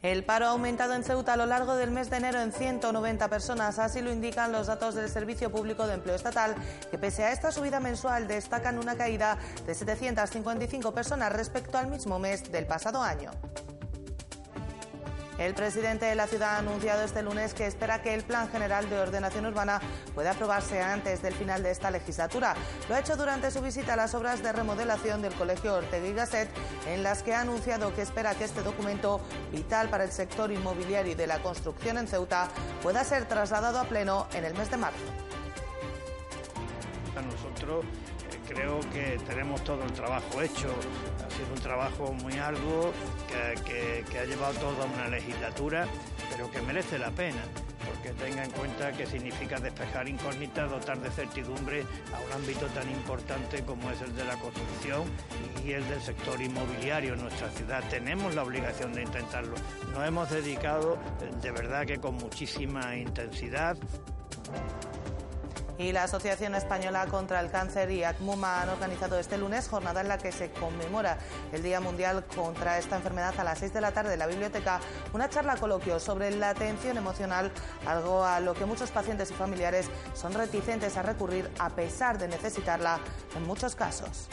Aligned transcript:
El 0.00 0.22
paro 0.22 0.46
ha 0.46 0.50
aumentado 0.50 0.94
en 0.94 1.02
Ceuta 1.02 1.32
a 1.32 1.36
lo 1.36 1.46
largo 1.46 1.74
del 1.74 1.90
mes 1.90 2.08
de 2.08 2.18
enero 2.18 2.40
en 2.40 2.52
190 2.52 3.28
personas, 3.28 3.80
así 3.80 4.00
lo 4.00 4.12
indican 4.12 4.52
los 4.52 4.68
datos 4.68 4.94
del 4.94 5.08
Servicio 5.08 5.50
Público 5.50 5.88
de 5.88 5.94
Empleo 5.94 6.14
Estatal, 6.14 6.54
que 6.88 6.98
pese 6.98 7.24
a 7.24 7.32
esta 7.32 7.50
subida 7.50 7.80
mensual 7.80 8.28
destacan 8.28 8.78
una 8.78 8.96
caída 8.96 9.38
de 9.66 9.74
755 9.74 10.94
personas 10.94 11.32
respecto 11.32 11.78
al 11.78 11.88
mismo 11.88 12.20
mes 12.20 12.52
del 12.52 12.64
pasado 12.64 13.02
año. 13.02 13.32
El 15.38 15.54
presidente 15.54 16.06
de 16.06 16.16
la 16.16 16.26
ciudad 16.26 16.56
ha 16.56 16.58
anunciado 16.58 17.04
este 17.04 17.22
lunes 17.22 17.54
que 17.54 17.64
espera 17.64 18.02
que 18.02 18.12
el 18.12 18.24
Plan 18.24 18.50
General 18.50 18.90
de 18.90 18.98
Ordenación 18.98 19.46
Urbana 19.46 19.80
pueda 20.12 20.32
aprobarse 20.32 20.82
antes 20.82 21.22
del 21.22 21.32
final 21.32 21.62
de 21.62 21.70
esta 21.70 21.92
legislatura. 21.92 22.56
Lo 22.88 22.96
ha 22.96 22.98
hecho 22.98 23.16
durante 23.16 23.52
su 23.52 23.60
visita 23.62 23.92
a 23.92 23.96
las 23.96 24.14
obras 24.14 24.42
de 24.42 24.52
remodelación 24.52 25.22
del 25.22 25.32
Colegio 25.34 25.76
Ortega 25.76 26.08
y 26.08 26.12
Gasset, 26.12 26.48
en 26.88 27.04
las 27.04 27.22
que 27.22 27.34
ha 27.34 27.42
anunciado 27.42 27.94
que 27.94 28.02
espera 28.02 28.34
que 28.34 28.42
este 28.42 28.62
documento, 28.62 29.20
vital 29.52 29.88
para 29.88 30.02
el 30.02 30.10
sector 30.10 30.50
inmobiliario 30.50 31.12
y 31.12 31.14
de 31.14 31.28
la 31.28 31.38
construcción 31.40 31.98
en 31.98 32.08
Ceuta, 32.08 32.48
pueda 32.82 33.04
ser 33.04 33.26
trasladado 33.26 33.78
a 33.78 33.84
pleno 33.84 34.26
en 34.34 34.44
el 34.44 34.54
mes 34.54 34.72
de 34.72 34.76
marzo. 34.76 34.98
nosotros 37.14 37.84
eh, 37.84 38.07
creo 38.48 38.80
que 38.92 39.18
tenemos 39.26 39.62
todo 39.62 39.84
el 39.84 39.92
trabajo 39.92 40.40
hecho 40.40 40.74
sido 41.38 41.54
un 41.54 41.60
trabajo 41.60 42.12
muy 42.14 42.36
arduo 42.38 42.92
que, 43.64 44.18
ha 44.18 44.24
llevado 44.24 44.54
toda 44.54 44.86
una 44.86 45.08
legislatura, 45.08 45.86
pero 46.30 46.50
que 46.50 46.60
merece 46.62 46.98
la 46.98 47.10
pena 47.10 47.42
porque 47.86 48.10
tenga 48.10 48.44
en 48.44 48.50
cuenta 48.50 48.92
que 48.92 49.06
significa 49.06 49.58
despejar 49.58 50.08
incógnitas, 50.08 50.68
dotar 50.68 50.98
de 50.98 51.10
certidumbre 51.10 51.84
a 52.14 52.20
un 52.26 52.32
ámbito 52.32 52.66
tan 52.66 52.90
importante 52.90 53.62
como 53.62 53.90
es 53.90 54.02
el 54.02 54.14
de 54.14 54.24
la 54.24 54.36
construcción 54.36 55.04
y 55.64 55.72
el 55.72 55.88
del 55.88 56.00
sector 56.02 56.40
inmobiliario 56.42 57.14
en 57.14 57.22
nuestra 57.22 57.48
ciudad. 57.50 57.82
Tenemos 57.88 58.34
la 58.34 58.42
obligación 58.42 58.92
de 58.92 59.02
intentarlo. 59.02 59.54
Nos 59.94 60.06
hemos 60.06 60.28
dedicado 60.28 60.98
de 61.40 61.50
verdad 61.50 61.86
que 61.86 61.98
con 61.98 62.16
muchísima 62.16 62.96
intensidad 62.96 63.78
y 65.78 65.92
la 65.92 66.02
Asociación 66.02 66.54
Española 66.56 67.06
contra 67.06 67.40
el 67.40 67.50
Cáncer 67.50 67.90
y 67.90 68.02
ACMUMA 68.02 68.62
han 68.62 68.68
organizado 68.68 69.18
este 69.18 69.38
lunes 69.38 69.68
jornada 69.68 70.00
en 70.00 70.08
la 70.08 70.18
que 70.18 70.32
se 70.32 70.50
conmemora 70.50 71.18
el 71.52 71.62
Día 71.62 71.80
Mundial 71.80 72.24
contra 72.34 72.78
esta 72.78 72.96
enfermedad 72.96 73.38
a 73.38 73.44
las 73.44 73.60
6 73.60 73.72
de 73.72 73.80
la 73.80 73.92
tarde 73.92 74.14
en 74.14 74.18
la 74.18 74.26
biblioteca, 74.26 74.80
una 75.12 75.28
charla 75.28 75.56
coloquio 75.56 76.00
sobre 76.00 76.32
la 76.32 76.50
atención 76.50 76.96
emocional, 76.96 77.52
algo 77.86 78.24
a 78.24 78.40
lo 78.40 78.54
que 78.54 78.66
muchos 78.66 78.90
pacientes 78.90 79.30
y 79.30 79.34
familiares 79.34 79.88
son 80.14 80.34
reticentes 80.34 80.96
a 80.96 81.02
recurrir 81.02 81.48
a 81.58 81.70
pesar 81.70 82.18
de 82.18 82.26
necesitarla 82.26 82.98
en 83.36 83.46
muchos 83.46 83.76
casos. 83.76 84.28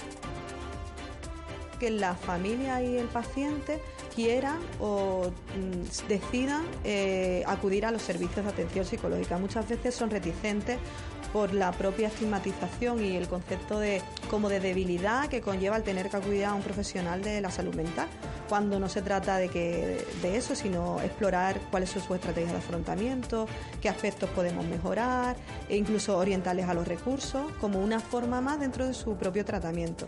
Que 1.80 1.92
la 1.92 2.16
familia 2.16 2.82
y 2.82 2.98
el 2.98 3.08
paciente 3.08 3.82
quieran 4.16 4.60
o 4.80 5.30
mm, 5.30 6.08
decidan 6.08 6.64
eh, 6.86 7.44
acudir 7.46 7.86
a 7.86 7.92
los 7.92 8.02
servicios 8.02 8.46
de 8.46 8.52
atención 8.52 8.86
psicológica. 8.86 9.38
Muchas 9.38 9.68
veces 9.68 9.94
son 9.94 10.10
reticentes 10.10 10.80
por 11.36 11.54
la 11.54 11.74
propia 11.74 12.08
estigmatización 12.08 13.04
y 13.04 13.18
el 13.18 13.28
concepto 13.28 13.78
de 13.78 14.02
como 14.30 14.48
de 14.48 14.62
debilidad 14.62 15.28
que 15.28 15.42
conlleva 15.42 15.76
el 15.76 15.84
tener 15.84 16.10
que 16.10 16.16
acudir 16.16 16.46
a 16.46 16.54
un 16.54 16.62
profesional 16.62 17.22
de 17.22 17.42
la 17.42 17.52
salud 17.52 17.76
mental, 17.76 18.08
cuando 18.48 18.80
no 18.80 18.88
se 18.88 19.02
trata 19.02 19.36
de 19.36 19.50
que 19.50 20.08
de 20.22 20.38
eso, 20.38 20.56
sino 20.56 21.02
explorar 21.02 21.60
cuáles 21.72 21.90
son 21.90 22.02
sus 22.02 22.16
estrategias 22.16 22.54
de 22.54 22.60
afrontamiento, 22.60 23.48
qué 23.82 23.90
aspectos 23.90 24.30
podemos 24.30 24.66
mejorar 24.66 25.36
e 25.68 25.76
incluso 25.76 26.18
orientarles 26.18 26.70
a 26.70 26.74
los 26.74 26.88
recursos 26.88 27.52
como 27.60 27.80
una 27.80 28.00
forma 28.00 28.40
más 28.40 28.58
dentro 28.62 28.86
de 28.86 28.94
su 28.94 29.18
propio 29.18 29.44
tratamiento. 29.44 30.08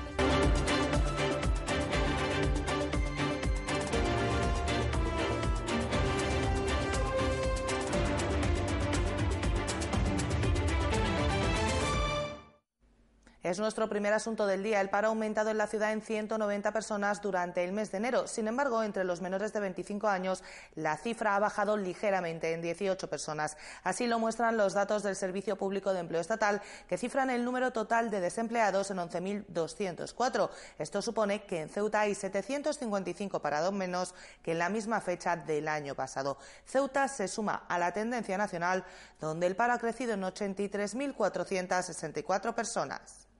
Es 13.43 13.57
nuestro 13.57 13.89
primer 13.89 14.13
asunto 14.13 14.45
del 14.45 14.61
día. 14.61 14.81
El 14.81 14.91
paro 14.91 15.07
ha 15.07 15.09
aumentado 15.09 15.49
en 15.49 15.57
la 15.57 15.65
ciudad 15.65 15.91
en 15.91 16.03
190 16.03 16.71
personas 16.71 17.23
durante 17.23 17.63
el 17.63 17.71
mes 17.71 17.91
de 17.91 17.97
enero. 17.97 18.27
Sin 18.27 18.47
embargo, 18.47 18.83
entre 18.83 19.03
los 19.03 19.19
menores 19.19 19.51
de 19.51 19.59
25 19.59 20.07
años, 20.07 20.43
la 20.75 20.95
cifra 20.95 21.35
ha 21.35 21.39
bajado 21.39 21.75
ligeramente 21.75 22.53
en 22.53 22.61
18 22.61 23.09
personas. 23.09 23.57
Así 23.83 24.05
lo 24.05 24.19
muestran 24.19 24.57
los 24.57 24.73
datos 24.73 25.01
del 25.01 25.15
Servicio 25.15 25.55
Público 25.55 25.91
de 25.91 26.01
Empleo 26.01 26.21
Estatal, 26.21 26.61
que 26.87 26.99
cifran 26.99 27.31
el 27.31 27.43
número 27.43 27.71
total 27.71 28.11
de 28.11 28.19
desempleados 28.19 28.91
en 28.91 28.97
11.204. 28.97 30.51
Esto 30.77 31.01
supone 31.01 31.43
que 31.43 31.61
en 31.61 31.69
Ceuta 31.69 32.01
hay 32.01 32.13
755 32.13 33.41
parados 33.41 33.73
menos 33.73 34.13
que 34.43 34.51
en 34.51 34.59
la 34.59 34.69
misma 34.69 35.01
fecha 35.01 35.35
del 35.35 35.67
año 35.67 35.95
pasado. 35.95 36.37
Ceuta 36.63 37.07
se 37.07 37.27
suma 37.27 37.65
a 37.67 37.79
la 37.79 37.91
tendencia 37.91 38.37
nacional, 38.37 38.85
donde 39.19 39.47
el 39.47 39.55
paro 39.55 39.73
ha 39.73 39.79
crecido 39.79 40.13
en 40.13 40.21
83.464 40.21 42.53
personas. 42.53 43.30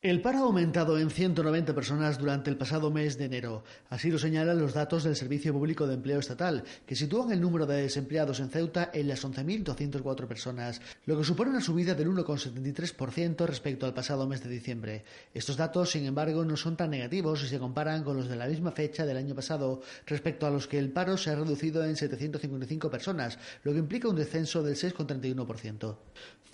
El 0.00 0.22
paro 0.22 0.38
ha 0.38 0.42
aumentado 0.42 0.96
en 0.96 1.10
190 1.10 1.74
personas 1.74 2.18
durante 2.18 2.50
el 2.50 2.56
pasado 2.56 2.88
mes 2.92 3.18
de 3.18 3.24
enero. 3.24 3.64
Así 3.90 4.12
lo 4.12 4.18
señalan 4.20 4.60
los 4.60 4.72
datos 4.72 5.02
del 5.02 5.16
Servicio 5.16 5.52
Público 5.52 5.88
de 5.88 5.94
Empleo 5.94 6.20
Estatal, 6.20 6.62
que 6.86 6.94
sitúan 6.94 7.32
el 7.32 7.40
número 7.40 7.66
de 7.66 7.82
desempleados 7.82 8.38
en 8.38 8.48
Ceuta 8.48 8.92
en 8.94 9.08
las 9.08 9.24
11.204 9.24 10.28
personas, 10.28 10.80
lo 11.04 11.18
que 11.18 11.24
supone 11.24 11.50
una 11.50 11.60
subida 11.60 11.96
del 11.96 12.10
1,73% 12.10 13.44
respecto 13.44 13.86
al 13.86 13.94
pasado 13.94 14.28
mes 14.28 14.40
de 14.44 14.50
diciembre. 14.50 15.04
Estos 15.34 15.56
datos, 15.56 15.90
sin 15.90 16.06
embargo, 16.06 16.44
no 16.44 16.56
son 16.56 16.76
tan 16.76 16.90
negativos 16.90 17.40
si 17.40 17.48
se 17.48 17.58
comparan 17.58 18.04
con 18.04 18.16
los 18.16 18.28
de 18.28 18.36
la 18.36 18.46
misma 18.46 18.70
fecha 18.70 19.04
del 19.04 19.16
año 19.16 19.34
pasado, 19.34 19.82
respecto 20.06 20.46
a 20.46 20.50
los 20.50 20.68
que 20.68 20.78
el 20.78 20.92
paro 20.92 21.16
se 21.16 21.30
ha 21.30 21.34
reducido 21.34 21.84
en 21.84 21.96
755 21.96 22.88
personas, 22.88 23.36
lo 23.64 23.72
que 23.72 23.78
implica 23.78 24.06
un 24.06 24.14
descenso 24.14 24.62
del 24.62 24.76
6,31%. 24.76 25.96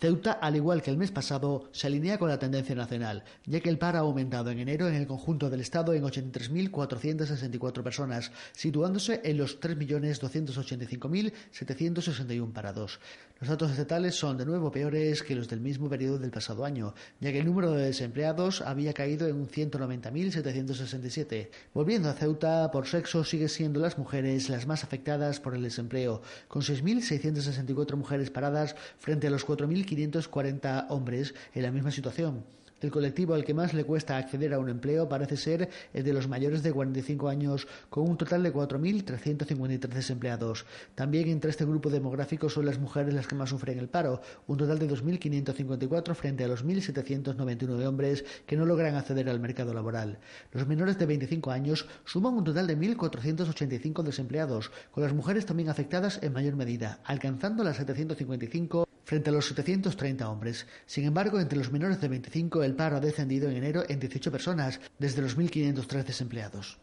Ceuta, 0.00 0.32
al 0.32 0.56
igual 0.56 0.82
que 0.82 0.90
el 0.90 0.98
mes 0.98 1.10
pasado, 1.10 1.68
se 1.72 1.86
alinea 1.86 2.18
con 2.18 2.28
la 2.28 2.38
tendencia 2.38 2.74
nacional, 2.74 3.24
ya 3.46 3.60
que 3.60 3.68
el 3.68 3.78
paro 3.78 3.98
ha 3.98 4.02
aumentado 4.02 4.50
en 4.50 4.58
enero 4.58 4.88
en 4.88 4.94
el 4.94 5.06
conjunto 5.06 5.50
del 5.50 5.60
Estado 5.60 5.92
en 5.94 6.02
83.464 6.02 7.82
personas, 7.82 8.32
situándose 8.52 9.20
en 9.24 9.36
los 9.38 9.60
3.285.761 9.60 12.52
parados. 12.52 13.00
Los 13.40 13.48
datos 13.48 13.72
estatales 13.72 14.14
son 14.14 14.38
de 14.38 14.46
nuevo 14.46 14.70
peores 14.70 15.22
que 15.22 15.34
los 15.34 15.48
del 15.48 15.60
mismo 15.60 15.88
periodo 15.88 16.18
del 16.18 16.30
pasado 16.30 16.64
año, 16.64 16.94
ya 17.20 17.32
que 17.32 17.40
el 17.40 17.46
número 17.46 17.72
de 17.72 17.86
desempleados 17.86 18.62
había 18.62 18.92
caído 18.92 19.26
en 19.28 19.36
un 19.36 19.48
190.767. 19.48 21.48
Volviendo 21.74 22.08
a 22.08 22.14
Ceuta, 22.14 22.70
por 22.70 22.86
sexo 22.86 23.24
sigue 23.24 23.48
siendo 23.48 23.80
las 23.80 23.98
mujeres 23.98 24.48
las 24.48 24.66
más 24.66 24.84
afectadas 24.84 25.40
por 25.40 25.54
el 25.54 25.62
desempleo, 25.62 26.22
con 26.48 26.62
6.664 26.62 27.96
mujeres 27.96 28.30
paradas 28.30 28.76
frente 28.98 29.26
a 29.26 29.30
los 29.30 29.46
4.540 29.46 30.86
hombres 30.88 31.34
en 31.54 31.62
la 31.62 31.70
misma 31.70 31.90
situación. 31.90 32.44
El 32.84 32.90
colectivo 32.90 33.32
al 33.32 33.46
que 33.46 33.54
más 33.54 33.72
le 33.72 33.84
cuesta 33.84 34.18
acceder 34.18 34.52
a 34.52 34.58
un 34.58 34.68
empleo 34.68 35.08
parece 35.08 35.38
ser 35.38 35.70
el 35.94 36.04
de 36.04 36.12
los 36.12 36.28
mayores 36.28 36.62
de 36.62 36.70
45 36.70 37.30
años, 37.30 37.66
con 37.88 38.06
un 38.06 38.18
total 38.18 38.42
de 38.42 38.52
4.353 38.52 39.88
desempleados. 39.88 40.66
También 40.94 41.28
entre 41.28 41.48
este 41.48 41.64
grupo 41.64 41.88
demográfico 41.88 42.50
son 42.50 42.66
las 42.66 42.78
mujeres 42.78 43.14
las 43.14 43.26
que 43.26 43.36
más 43.36 43.48
sufren 43.48 43.78
el 43.78 43.88
paro, 43.88 44.20
un 44.48 44.58
total 44.58 44.78
de 44.78 44.90
2.554 44.90 46.14
frente 46.14 46.44
a 46.44 46.48
los 46.48 46.62
1.799 46.62 47.86
hombres 47.86 48.26
que 48.44 48.58
no 48.58 48.66
logran 48.66 48.96
acceder 48.96 49.30
al 49.30 49.40
mercado 49.40 49.72
laboral. 49.72 50.18
Los 50.52 50.66
menores 50.66 50.98
de 50.98 51.06
25 51.06 51.52
años 51.52 51.86
suman 52.04 52.34
un 52.34 52.44
total 52.44 52.66
de 52.66 52.76
1.485 52.76 54.02
desempleados, 54.02 54.70
con 54.90 55.02
las 55.02 55.14
mujeres 55.14 55.46
también 55.46 55.70
afectadas 55.70 56.22
en 56.22 56.34
mayor 56.34 56.54
medida, 56.54 57.00
alcanzando 57.06 57.64
las 57.64 57.78
755 57.78 58.86
frente 59.04 59.30
a 59.30 59.32
los 59.32 59.46
730 59.46 60.28
hombres. 60.28 60.66
Sin 60.86 61.04
embargo, 61.04 61.40
entre 61.40 61.58
los 61.58 61.70
menores 61.70 62.00
de 62.00 62.08
25 62.08 62.62
el 62.64 62.74
paro 62.74 62.96
ha 62.96 63.00
descendido 63.00 63.48
en 63.48 63.56
enero 63.56 63.84
en 63.88 64.00
18 64.00 64.32
personas, 64.32 64.80
desde 64.98 65.22
los 65.22 65.36
1.503 65.38 66.04
desempleados. 66.04 66.78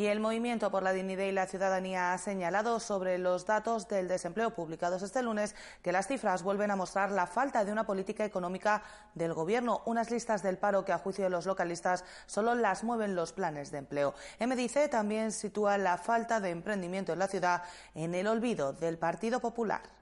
Y 0.00 0.06
el 0.06 0.18
Movimiento 0.18 0.70
por 0.70 0.82
la 0.82 0.94
Dignidad 0.94 1.24
y 1.24 1.32
la 1.32 1.46
Ciudadanía 1.46 2.14
ha 2.14 2.16
señalado 2.16 2.80
sobre 2.80 3.18
los 3.18 3.44
datos 3.44 3.86
del 3.86 4.08
desempleo 4.08 4.54
publicados 4.54 5.02
este 5.02 5.22
lunes 5.22 5.54
que 5.82 5.92
las 5.92 6.08
cifras 6.08 6.42
vuelven 6.42 6.70
a 6.70 6.76
mostrar 6.76 7.12
la 7.12 7.26
falta 7.26 7.66
de 7.66 7.72
una 7.72 7.84
política 7.84 8.24
económica 8.24 8.82
del 9.14 9.34
Gobierno. 9.34 9.82
Unas 9.84 10.10
listas 10.10 10.42
del 10.42 10.56
paro 10.56 10.86
que, 10.86 10.92
a 10.92 10.98
juicio 10.98 11.24
de 11.24 11.28
los 11.28 11.44
localistas, 11.44 12.06
solo 12.24 12.54
las 12.54 12.82
mueven 12.82 13.14
los 13.14 13.34
planes 13.34 13.70
de 13.72 13.76
empleo. 13.76 14.14
MDIC 14.40 14.88
también 14.88 15.32
sitúa 15.32 15.76
la 15.76 15.98
falta 15.98 16.40
de 16.40 16.48
emprendimiento 16.48 17.12
en 17.12 17.18
la 17.18 17.28
ciudad 17.28 17.62
en 17.94 18.14
el 18.14 18.26
olvido 18.26 18.72
del 18.72 18.96
Partido 18.96 19.40
Popular. 19.40 19.99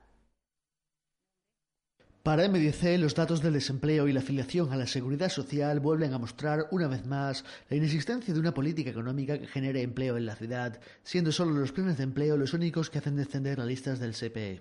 Para 2.29 2.47
MDC, 2.47 2.99
los 2.99 3.15
datos 3.15 3.41
del 3.41 3.55
desempleo 3.55 4.07
y 4.07 4.13
la 4.13 4.21
afiliación 4.21 4.71
a 4.71 4.77
la 4.77 4.87
seguridad 4.87 5.31
social 5.31 5.81
vuelven 5.81 6.13
a 6.13 6.19
mostrar 6.19 6.69
una 6.71 6.87
vez 6.87 7.07
más 7.07 7.43
la 7.71 7.77
inexistencia 7.79 8.35
de 8.35 8.41
una 8.41 8.53
política 8.53 8.91
económica 8.91 9.39
que 9.39 9.47
genere 9.47 9.81
empleo 9.81 10.19
en 10.19 10.27
la 10.27 10.37
ciudad, 10.37 10.79
siendo 11.03 11.33
solo 11.33 11.53
los 11.53 11.73
planes 11.73 11.97
de 11.97 12.05
empleo 12.05 12.37
los 12.37 12.53
únicos 12.53 12.91
que 12.91 12.99
hacen 12.99 13.17
descender 13.17 13.57
las 13.57 13.67
listas 13.67 13.99
del 13.99 14.13
CPE. 14.13 14.61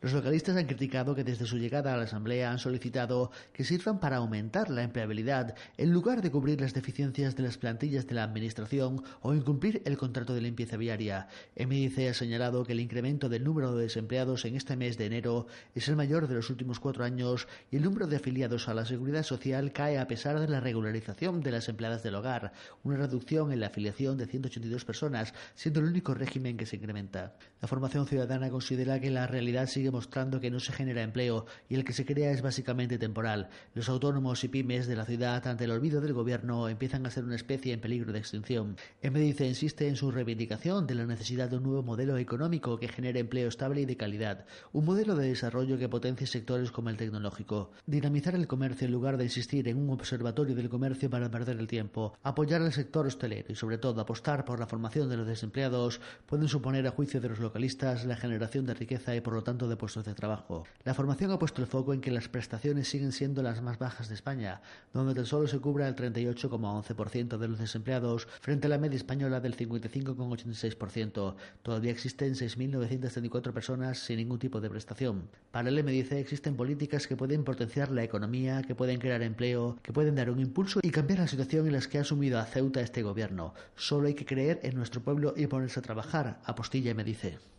Los 0.00 0.12
localistas 0.12 0.56
han 0.56 0.66
criticado 0.66 1.14
que 1.14 1.24
desde 1.24 1.46
su 1.46 1.58
llegada 1.58 1.94
a 1.94 1.96
la 1.96 2.04
Asamblea 2.04 2.50
han 2.50 2.58
solicitado 2.58 3.30
que 3.52 3.64
sirvan 3.64 4.00
para 4.00 4.16
aumentar 4.16 4.70
la 4.70 4.82
empleabilidad 4.82 5.54
en 5.76 5.92
lugar 5.92 6.22
de 6.22 6.30
cubrir 6.30 6.60
las 6.60 6.74
deficiencias 6.74 7.36
de 7.36 7.42
las 7.42 7.58
plantillas 7.58 8.06
de 8.06 8.14
la 8.14 8.24
Administración 8.24 9.02
o 9.20 9.34
incumplir 9.34 9.82
el 9.84 9.96
contrato 9.96 10.34
de 10.34 10.40
limpieza 10.40 10.76
viaria. 10.76 11.28
MIC 11.56 12.10
ha 12.10 12.14
señalado 12.14 12.64
que 12.64 12.72
el 12.72 12.80
incremento 12.80 13.28
del 13.28 13.44
número 13.44 13.74
de 13.74 13.84
desempleados 13.84 14.44
en 14.44 14.56
este 14.56 14.76
mes 14.76 14.98
de 14.98 15.06
enero 15.06 15.46
es 15.74 15.88
el 15.88 15.96
mayor 15.96 16.28
de 16.28 16.34
los 16.34 16.50
últimos 16.50 16.80
cuatro 16.80 17.04
años 17.04 17.46
y 17.70 17.76
el 17.76 17.82
número 17.82 18.06
de 18.06 18.16
afiliados 18.16 18.68
a 18.68 18.74
la 18.74 18.84
Seguridad 18.84 19.22
Social 19.22 19.72
cae 19.72 19.98
a 19.98 20.06
pesar 20.06 20.40
de 20.40 20.48
la 20.48 20.60
regularización 20.60 21.40
de 21.40 21.50
las 21.50 21.68
empleadas 21.68 22.02
del 22.02 22.14
hogar, 22.14 22.52
una 22.82 22.96
reducción 22.96 23.52
en 23.52 23.60
la 23.60 23.66
afiliación 23.66 24.16
de 24.16 24.26
182 24.26 24.84
personas, 24.84 25.34
siendo 25.54 25.80
el 25.80 25.86
único 25.86 26.14
régimen 26.14 26.56
que 26.56 26.66
se 26.66 26.76
incrementa. 26.76 27.34
La 27.60 27.68
formación 27.68 28.06
ciudadana 28.06 28.50
considera 28.50 29.00
que 29.00 29.10
la 29.10 29.26
realidad 29.26 29.63
sigue 29.66 29.90
mostrando 29.90 30.40
que 30.40 30.50
no 30.50 30.60
se 30.60 30.72
genera 30.72 31.02
empleo 31.02 31.46
y 31.68 31.74
el 31.74 31.84
que 31.84 31.92
se 31.92 32.04
crea 32.04 32.30
es 32.30 32.42
básicamente 32.42 32.98
temporal. 32.98 33.48
Los 33.74 33.88
autónomos 33.88 34.44
y 34.44 34.48
pymes 34.48 34.86
de 34.86 34.96
la 34.96 35.04
ciudad, 35.04 35.46
ante 35.46 35.64
el 35.64 35.70
olvido 35.70 36.00
del 36.00 36.12
gobierno, 36.12 36.68
empiezan 36.68 37.06
a 37.06 37.10
ser 37.10 37.24
una 37.24 37.36
especie 37.36 37.72
en 37.72 37.80
peligro 37.80 38.12
de 38.12 38.18
extinción. 38.18 38.76
MDC 39.02 39.40
insiste 39.40 39.88
en 39.88 39.96
su 39.96 40.10
reivindicación 40.10 40.86
de 40.86 40.94
la 40.94 41.06
necesidad 41.06 41.48
de 41.48 41.56
un 41.56 41.64
nuevo 41.64 41.82
modelo 41.82 42.16
económico 42.18 42.78
que 42.78 42.88
genere 42.88 43.20
empleo 43.20 43.48
estable 43.48 43.80
y 43.80 43.84
de 43.86 43.96
calidad, 43.96 44.46
un 44.72 44.84
modelo 44.84 45.14
de 45.16 45.28
desarrollo 45.28 45.78
que 45.78 45.88
potencie 45.88 46.26
sectores 46.26 46.70
como 46.70 46.90
el 46.90 46.96
tecnológico, 46.96 47.70
dinamizar 47.86 48.34
el 48.34 48.46
comercio 48.46 48.86
en 48.86 48.92
lugar 48.92 49.16
de 49.16 49.24
insistir 49.24 49.68
en 49.68 49.78
un 49.78 49.90
observatorio 49.90 50.54
del 50.54 50.68
comercio 50.68 51.10
para 51.10 51.30
perder 51.30 51.58
el 51.58 51.66
tiempo, 51.66 52.14
apoyar 52.22 52.62
al 52.62 52.72
sector 52.72 53.06
hostelero 53.06 53.52
y 53.52 53.54
sobre 53.54 53.78
todo 53.78 54.00
apostar 54.00 54.44
por 54.44 54.60
la 54.60 54.66
formación 54.66 55.08
de 55.08 55.16
los 55.16 55.26
desempleados 55.26 56.00
pueden 56.26 56.48
suponer 56.48 56.86
a 56.86 56.90
juicio 56.90 57.20
de 57.20 57.28
los 57.28 57.38
localistas 57.38 58.04
la 58.04 58.16
generación 58.16 58.66
de 58.66 58.74
riqueza 58.74 59.14
y 59.14 59.20
por 59.20 59.34
lo 59.34 59.44
de 59.56 59.76
puestos 59.76 60.04
de 60.04 60.14
trabajo. 60.14 60.64
La 60.82 60.94
formación 60.94 61.30
ha 61.30 61.38
puesto 61.38 61.62
el 61.62 61.68
foco 61.68 61.94
en 61.94 62.00
que 62.00 62.10
las 62.10 62.28
prestaciones 62.28 62.88
siguen 62.88 63.12
siendo 63.12 63.42
las 63.42 63.62
más 63.62 63.78
bajas 63.78 64.08
de 64.08 64.14
España, 64.16 64.60
donde 64.92 65.14
tan 65.14 65.26
solo 65.26 65.46
se 65.46 65.60
cubra 65.60 65.86
el 65.86 65.94
38,11% 65.94 67.38
de 67.38 67.48
los 67.48 67.60
desempleados 67.60 68.26
frente 68.40 68.66
a 68.66 68.70
la 68.70 68.78
media 68.78 68.96
española 68.96 69.38
del 69.40 69.56
55,86%. 69.56 71.36
Todavía 71.62 71.92
existen 71.92 72.34
6.934 72.34 73.52
personas 73.52 73.98
sin 74.00 74.16
ningún 74.16 74.40
tipo 74.40 74.60
de 74.60 74.70
prestación. 74.70 75.28
Para 75.52 75.68
el 75.68 75.82
MDC 75.82 76.12
existen 76.12 76.56
políticas 76.56 77.06
que 77.06 77.16
pueden 77.16 77.44
potenciar 77.44 77.92
la 77.92 78.02
economía, 78.02 78.62
que 78.62 78.74
pueden 78.74 78.98
crear 78.98 79.22
empleo, 79.22 79.78
que 79.82 79.92
pueden 79.92 80.16
dar 80.16 80.30
un 80.30 80.40
impulso 80.40 80.80
y 80.82 80.90
cambiar 80.90 81.20
la 81.20 81.28
situación 81.28 81.66
en 81.66 81.72
la 81.72 81.80
que 81.80 81.98
ha 81.98 82.00
asumido 82.00 82.38
a 82.38 82.44
Ceuta 82.44 82.80
este 82.80 83.02
gobierno. 83.02 83.54
Solo 83.76 84.08
hay 84.08 84.14
que 84.14 84.26
creer 84.26 84.60
en 84.62 84.74
nuestro 84.74 85.02
pueblo 85.02 85.34
y 85.36 85.46
ponerse 85.46 85.80
a 85.80 85.82
trabajar, 85.82 86.40
apostilla 86.44 86.94
me 86.94 87.04
dice. 87.04 87.53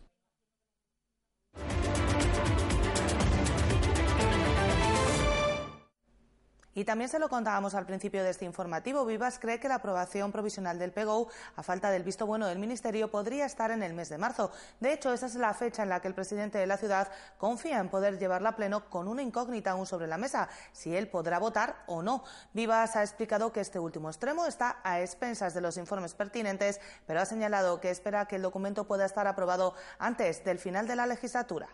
Y 6.76 6.84
también 6.84 7.08
se 7.08 7.18
lo 7.18 7.30
contábamos 7.30 7.74
al 7.74 7.86
principio 7.86 8.22
de 8.22 8.28
este 8.28 8.44
informativo. 8.44 9.06
Vivas 9.06 9.38
cree 9.38 9.58
que 9.58 9.66
la 9.66 9.76
aprobación 9.76 10.30
provisional 10.30 10.78
del 10.78 10.92
PGO, 10.92 11.28
a 11.56 11.62
falta 11.62 11.90
del 11.90 12.02
visto 12.02 12.26
bueno 12.26 12.46
del 12.46 12.58
Ministerio, 12.58 13.10
podría 13.10 13.46
estar 13.46 13.70
en 13.70 13.82
el 13.82 13.94
mes 13.94 14.10
de 14.10 14.18
marzo. 14.18 14.52
De 14.78 14.92
hecho, 14.92 15.10
esa 15.14 15.24
es 15.24 15.36
la 15.36 15.54
fecha 15.54 15.84
en 15.84 15.88
la 15.88 16.00
que 16.00 16.08
el 16.08 16.14
presidente 16.14 16.58
de 16.58 16.66
la 16.66 16.76
ciudad 16.76 17.08
confía 17.38 17.78
en 17.78 17.88
poder 17.88 18.18
llevarla 18.18 18.50
a 18.50 18.56
pleno 18.56 18.90
con 18.90 19.08
una 19.08 19.22
incógnita 19.22 19.70
aún 19.70 19.86
sobre 19.86 20.06
la 20.06 20.18
mesa, 20.18 20.50
si 20.72 20.94
él 20.94 21.08
podrá 21.08 21.38
votar 21.38 21.76
o 21.86 22.02
no. 22.02 22.24
Vivas 22.52 22.94
ha 22.94 23.02
explicado 23.02 23.54
que 23.54 23.60
este 23.60 23.78
último 23.78 24.10
extremo 24.10 24.44
está 24.44 24.78
a 24.84 25.00
expensas 25.00 25.54
de 25.54 25.62
los 25.62 25.78
informes 25.78 26.12
pertinentes, 26.12 26.82
pero 27.06 27.22
ha 27.22 27.24
señalado 27.24 27.80
que 27.80 27.90
espera 27.90 28.26
que 28.26 28.36
el 28.36 28.42
documento 28.42 28.86
pueda 28.86 29.06
estar 29.06 29.26
aprobado 29.26 29.74
antes 29.98 30.44
del 30.44 30.58
final 30.58 30.86
de 30.86 30.96
la 30.96 31.06
legislatura. 31.06 31.68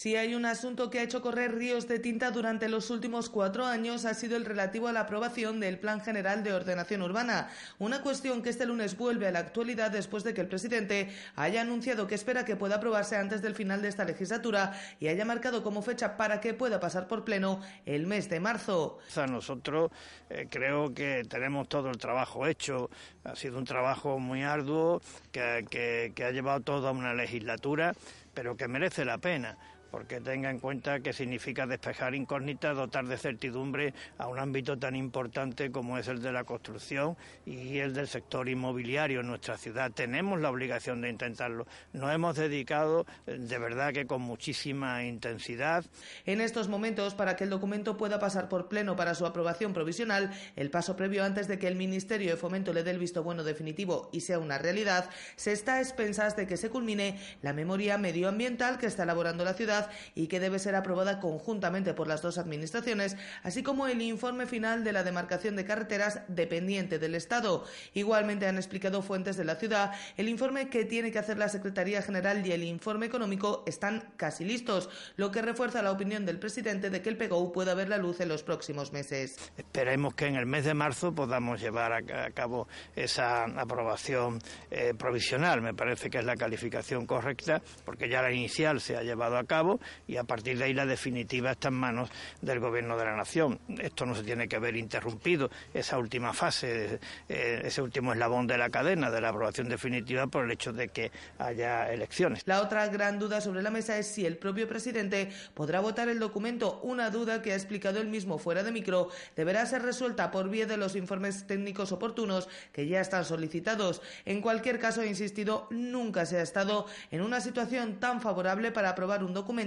Si 0.00 0.16
hay 0.16 0.34
un 0.34 0.46
asunto 0.46 0.88
que 0.88 0.98
ha 0.98 1.02
hecho 1.02 1.20
correr 1.20 1.54
ríos 1.54 1.86
de 1.86 1.98
tinta 1.98 2.30
durante 2.30 2.70
los 2.70 2.88
últimos 2.88 3.28
cuatro 3.28 3.66
años 3.66 4.06
ha 4.06 4.14
sido 4.14 4.34
el 4.38 4.46
relativo 4.46 4.88
a 4.88 4.92
la 4.92 5.00
aprobación 5.00 5.60
del 5.60 5.78
Plan 5.78 6.00
General 6.00 6.42
de 6.42 6.54
Ordenación 6.54 7.02
Urbana, 7.02 7.50
una 7.78 8.00
cuestión 8.00 8.40
que 8.40 8.48
este 8.48 8.64
lunes 8.64 8.96
vuelve 8.96 9.26
a 9.26 9.30
la 9.30 9.40
actualidad 9.40 9.90
después 9.90 10.24
de 10.24 10.32
que 10.32 10.40
el 10.40 10.48
presidente 10.48 11.10
haya 11.36 11.60
anunciado 11.60 12.06
que 12.06 12.14
espera 12.14 12.46
que 12.46 12.56
pueda 12.56 12.76
aprobarse 12.76 13.14
antes 13.16 13.42
del 13.42 13.54
final 13.54 13.82
de 13.82 13.88
esta 13.88 14.06
legislatura 14.06 14.72
y 15.00 15.08
haya 15.08 15.26
marcado 15.26 15.62
como 15.62 15.82
fecha 15.82 16.16
para 16.16 16.40
que 16.40 16.54
pueda 16.54 16.80
pasar 16.80 17.06
por 17.06 17.22
pleno 17.22 17.60
el 17.84 18.06
mes 18.06 18.30
de 18.30 18.40
marzo. 18.40 19.00
Nosotros 19.28 19.90
eh, 20.30 20.46
creo 20.48 20.94
que 20.94 21.26
tenemos 21.28 21.68
todo 21.68 21.90
el 21.90 21.98
trabajo 21.98 22.46
hecho, 22.46 22.88
ha 23.24 23.36
sido 23.36 23.58
un 23.58 23.64
trabajo 23.66 24.18
muy 24.18 24.44
arduo 24.44 25.02
que, 25.30 26.10
que 26.14 26.24
ha 26.24 26.30
llevado 26.30 26.60
toda 26.60 26.90
una 26.90 27.12
legislatura, 27.12 27.94
pero 28.32 28.56
que 28.56 28.66
merece 28.66 29.04
la 29.04 29.18
pena 29.18 29.58
porque 29.90 30.20
tenga 30.20 30.50
en 30.50 30.58
cuenta 30.58 31.00
que 31.00 31.12
significa 31.12 31.66
despejar 31.66 32.14
incógnitas, 32.14 32.76
dotar 32.76 33.06
de 33.06 33.16
certidumbre 33.18 33.94
a 34.18 34.28
un 34.28 34.38
ámbito 34.38 34.78
tan 34.78 34.94
importante 34.96 35.70
como 35.70 35.98
es 35.98 36.08
el 36.08 36.22
de 36.22 36.32
la 36.32 36.44
construcción 36.44 37.16
y 37.44 37.78
el 37.78 37.94
del 37.94 38.08
sector 38.08 38.48
inmobiliario 38.48 39.20
en 39.20 39.26
nuestra 39.26 39.58
ciudad. 39.58 39.90
Tenemos 39.92 40.40
la 40.40 40.50
obligación 40.50 41.00
de 41.00 41.10
intentarlo. 41.10 41.66
Nos 41.92 42.12
hemos 42.12 42.36
dedicado 42.36 43.06
eh, 43.26 43.38
de 43.38 43.58
verdad 43.58 43.92
que 43.92 44.06
con 44.06 44.22
muchísima 44.22 45.04
intensidad. 45.04 45.84
En 46.24 46.40
estos 46.40 46.68
momentos, 46.68 47.14
para 47.14 47.36
que 47.36 47.44
el 47.44 47.50
documento 47.50 47.96
pueda 47.96 48.18
pasar 48.18 48.48
por 48.48 48.68
pleno 48.68 48.96
para 48.96 49.14
su 49.14 49.26
aprobación 49.26 49.72
provisional, 49.72 50.30
el 50.56 50.70
paso 50.70 50.96
previo 50.96 51.24
antes 51.24 51.48
de 51.48 51.58
que 51.58 51.68
el 51.68 51.76
Ministerio 51.76 52.30
de 52.30 52.36
Fomento 52.36 52.72
le 52.72 52.82
dé 52.82 52.90
el 52.90 52.98
visto 52.98 53.22
bueno 53.22 53.44
definitivo 53.44 54.10
y 54.12 54.20
sea 54.20 54.38
una 54.38 54.58
realidad, 54.58 55.10
se 55.36 55.52
está 55.52 55.74
a 55.74 55.80
expensas 55.80 56.36
de 56.36 56.46
que 56.46 56.56
se 56.56 56.70
culmine 56.70 57.18
la 57.42 57.52
memoria 57.52 57.98
medioambiental 57.98 58.78
que 58.78 58.86
está 58.86 59.02
elaborando 59.02 59.44
la 59.44 59.54
ciudad 59.54 59.79
y 60.14 60.26
que 60.26 60.40
debe 60.40 60.58
ser 60.58 60.74
aprobada 60.74 61.20
conjuntamente 61.20 61.94
por 61.94 62.08
las 62.08 62.22
dos 62.22 62.38
administraciones, 62.38 63.16
así 63.42 63.62
como 63.62 63.86
el 63.86 64.02
informe 64.02 64.46
final 64.46 64.84
de 64.84 64.92
la 64.92 65.02
demarcación 65.02 65.56
de 65.56 65.64
carreteras 65.64 66.22
dependiente 66.28 66.98
del 66.98 67.14
Estado. 67.14 67.64
Igualmente 67.94 68.46
han 68.46 68.56
explicado 68.56 69.02
fuentes 69.02 69.36
de 69.36 69.44
la 69.44 69.56
ciudad, 69.56 69.92
el 70.16 70.28
informe 70.28 70.68
que 70.68 70.84
tiene 70.84 71.12
que 71.12 71.18
hacer 71.18 71.38
la 71.38 71.48
Secretaría 71.48 72.02
General 72.02 72.46
y 72.46 72.52
el 72.52 72.64
informe 72.64 73.06
económico 73.06 73.64
están 73.66 74.12
casi 74.16 74.44
listos, 74.44 74.88
lo 75.16 75.30
que 75.30 75.42
refuerza 75.42 75.82
la 75.82 75.92
opinión 75.92 76.26
del 76.26 76.38
presidente 76.38 76.90
de 76.90 77.02
que 77.02 77.08
el 77.08 77.16
PGU 77.16 77.52
pueda 77.52 77.74
ver 77.74 77.88
la 77.88 77.98
luz 77.98 78.20
en 78.20 78.28
los 78.28 78.42
próximos 78.42 78.92
meses. 78.92 79.36
Esperemos 79.56 80.14
que 80.14 80.26
en 80.26 80.36
el 80.36 80.46
mes 80.46 80.64
de 80.64 80.74
marzo 80.74 81.14
podamos 81.14 81.60
llevar 81.60 81.92
a 81.92 82.30
cabo 82.30 82.68
esa 82.96 83.44
aprobación 83.44 84.40
eh, 84.70 84.94
provisional. 84.96 85.60
Me 85.60 85.74
parece 85.74 86.10
que 86.10 86.18
es 86.18 86.24
la 86.24 86.36
calificación 86.36 87.06
correcta, 87.06 87.62
porque 87.84 88.08
ya 88.08 88.22
la 88.22 88.32
inicial 88.32 88.80
se 88.80 88.96
ha 88.96 89.02
llevado 89.02 89.36
a 89.36 89.44
cabo 89.44 89.69
y 90.08 90.16
a 90.16 90.24
partir 90.24 90.58
de 90.58 90.64
ahí 90.64 90.74
la 90.74 90.86
definitiva 90.86 91.52
está 91.52 91.68
en 91.68 91.74
manos 91.74 92.10
del 92.40 92.58
Gobierno 92.58 92.96
de 92.96 93.04
la 93.04 93.16
Nación. 93.16 93.60
Esto 93.78 94.06
no 94.06 94.14
se 94.14 94.22
tiene 94.22 94.48
que 94.48 94.58
ver 94.58 94.76
interrumpido, 94.76 95.50
esa 95.74 95.98
última 95.98 96.32
fase, 96.32 96.98
eh, 97.28 97.62
ese 97.64 97.82
último 97.82 98.12
eslabón 98.12 98.46
de 98.46 98.58
la 98.58 98.70
cadena 98.70 99.10
de 99.10 99.20
la 99.20 99.28
aprobación 99.28 99.68
definitiva 99.68 100.26
por 100.26 100.44
el 100.44 100.50
hecho 100.50 100.72
de 100.72 100.88
que 100.88 101.12
haya 101.38 101.92
elecciones. 101.92 102.42
La 102.46 102.62
otra 102.62 102.86
gran 102.88 103.18
duda 103.18 103.40
sobre 103.40 103.62
la 103.62 103.70
mesa 103.70 103.98
es 103.98 104.06
si 104.06 104.26
el 104.26 104.38
propio 104.38 104.66
presidente 104.66 105.30
podrá 105.54 105.80
votar 105.80 106.08
el 106.08 106.18
documento, 106.18 106.80
una 106.82 107.10
duda 107.10 107.42
que 107.42 107.52
ha 107.52 107.56
explicado 107.56 108.00
él 108.00 108.08
mismo 108.08 108.38
fuera 108.38 108.62
de 108.62 108.72
micro, 108.72 109.10
deberá 109.36 109.64
ser 109.66 109.82
resuelta 109.82 110.30
por 110.30 110.48
vía 110.48 110.66
de 110.66 110.76
los 110.76 110.96
informes 110.96 111.46
técnicos 111.46 111.92
oportunos 111.92 112.48
que 112.72 112.86
ya 112.86 113.00
están 113.00 113.24
solicitados. 113.24 114.02
En 114.24 114.40
cualquier 114.40 114.78
caso, 114.78 115.02
ha 115.02 115.06
insistido, 115.06 115.66
nunca 115.70 116.26
se 116.26 116.38
ha 116.38 116.42
estado 116.42 116.86
en 117.10 117.22
una 117.22 117.40
situación 117.40 118.00
tan 118.00 118.20
favorable 118.20 118.72
para 118.72 118.90
aprobar 118.90 119.22
un 119.24 119.34
documento 119.34 119.59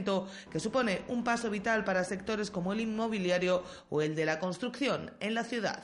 que 0.52 0.60
supone 0.60 1.02
un 1.08 1.24
paso 1.24 1.50
vital 1.50 1.84
para 1.84 2.04
sectores 2.04 2.50
como 2.50 2.74
el 2.74 2.82
inmobiliario 2.82 3.64
o 3.90 4.02
el 4.02 4.16
de 4.16 4.26
la 4.26 4.40
construcción 4.40 5.12
en 5.20 5.34
la 5.34 5.44
ciudad 5.44 5.84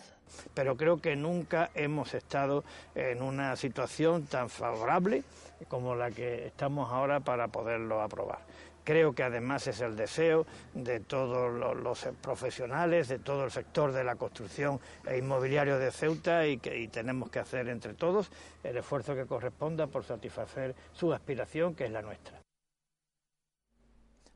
pero 0.54 0.78
creo 0.78 1.02
que 1.02 1.16
nunca 1.16 1.72
hemos 1.74 2.14
estado 2.14 2.64
en 2.96 3.22
una 3.22 3.56
situación 3.56 4.26
tan 4.26 4.50
favorable 4.50 5.24
como 5.68 5.96
la 5.96 6.12
que 6.12 6.48
estamos 6.48 6.92
ahora 6.92 7.20
para 7.20 7.48
poderlo 7.48 8.02
aprobar. 8.02 8.40
Creo 8.84 9.14
que 9.14 9.24
además 9.24 9.68
es 9.68 9.82
el 9.82 9.96
deseo 9.96 10.48
de 10.74 11.00
todos 11.00 11.78
los 11.78 12.08
profesionales, 12.22 13.08
de 13.08 13.20
todo 13.20 13.46
el 13.46 13.52
sector 13.52 13.92
de 13.92 14.04
la 14.04 14.16
construcción 14.16 14.80
e 15.06 15.18
inmobiliario 15.18 15.78
de 15.78 15.92
Ceuta 15.92 16.48
y 16.48 16.58
que 16.58 16.88
tenemos 16.88 17.30
que 17.30 17.40
hacer 17.40 17.68
entre 17.70 17.94
todos 17.94 18.32
el 18.64 18.78
esfuerzo 18.78 19.14
que 19.14 19.28
corresponda 19.28 19.86
por 19.88 20.06
satisfacer 20.06 20.76
su 20.94 21.14
aspiración, 21.14 21.76
que 21.76 21.86
es 21.86 21.92
la 21.92 22.02
nuestra. 22.02 22.40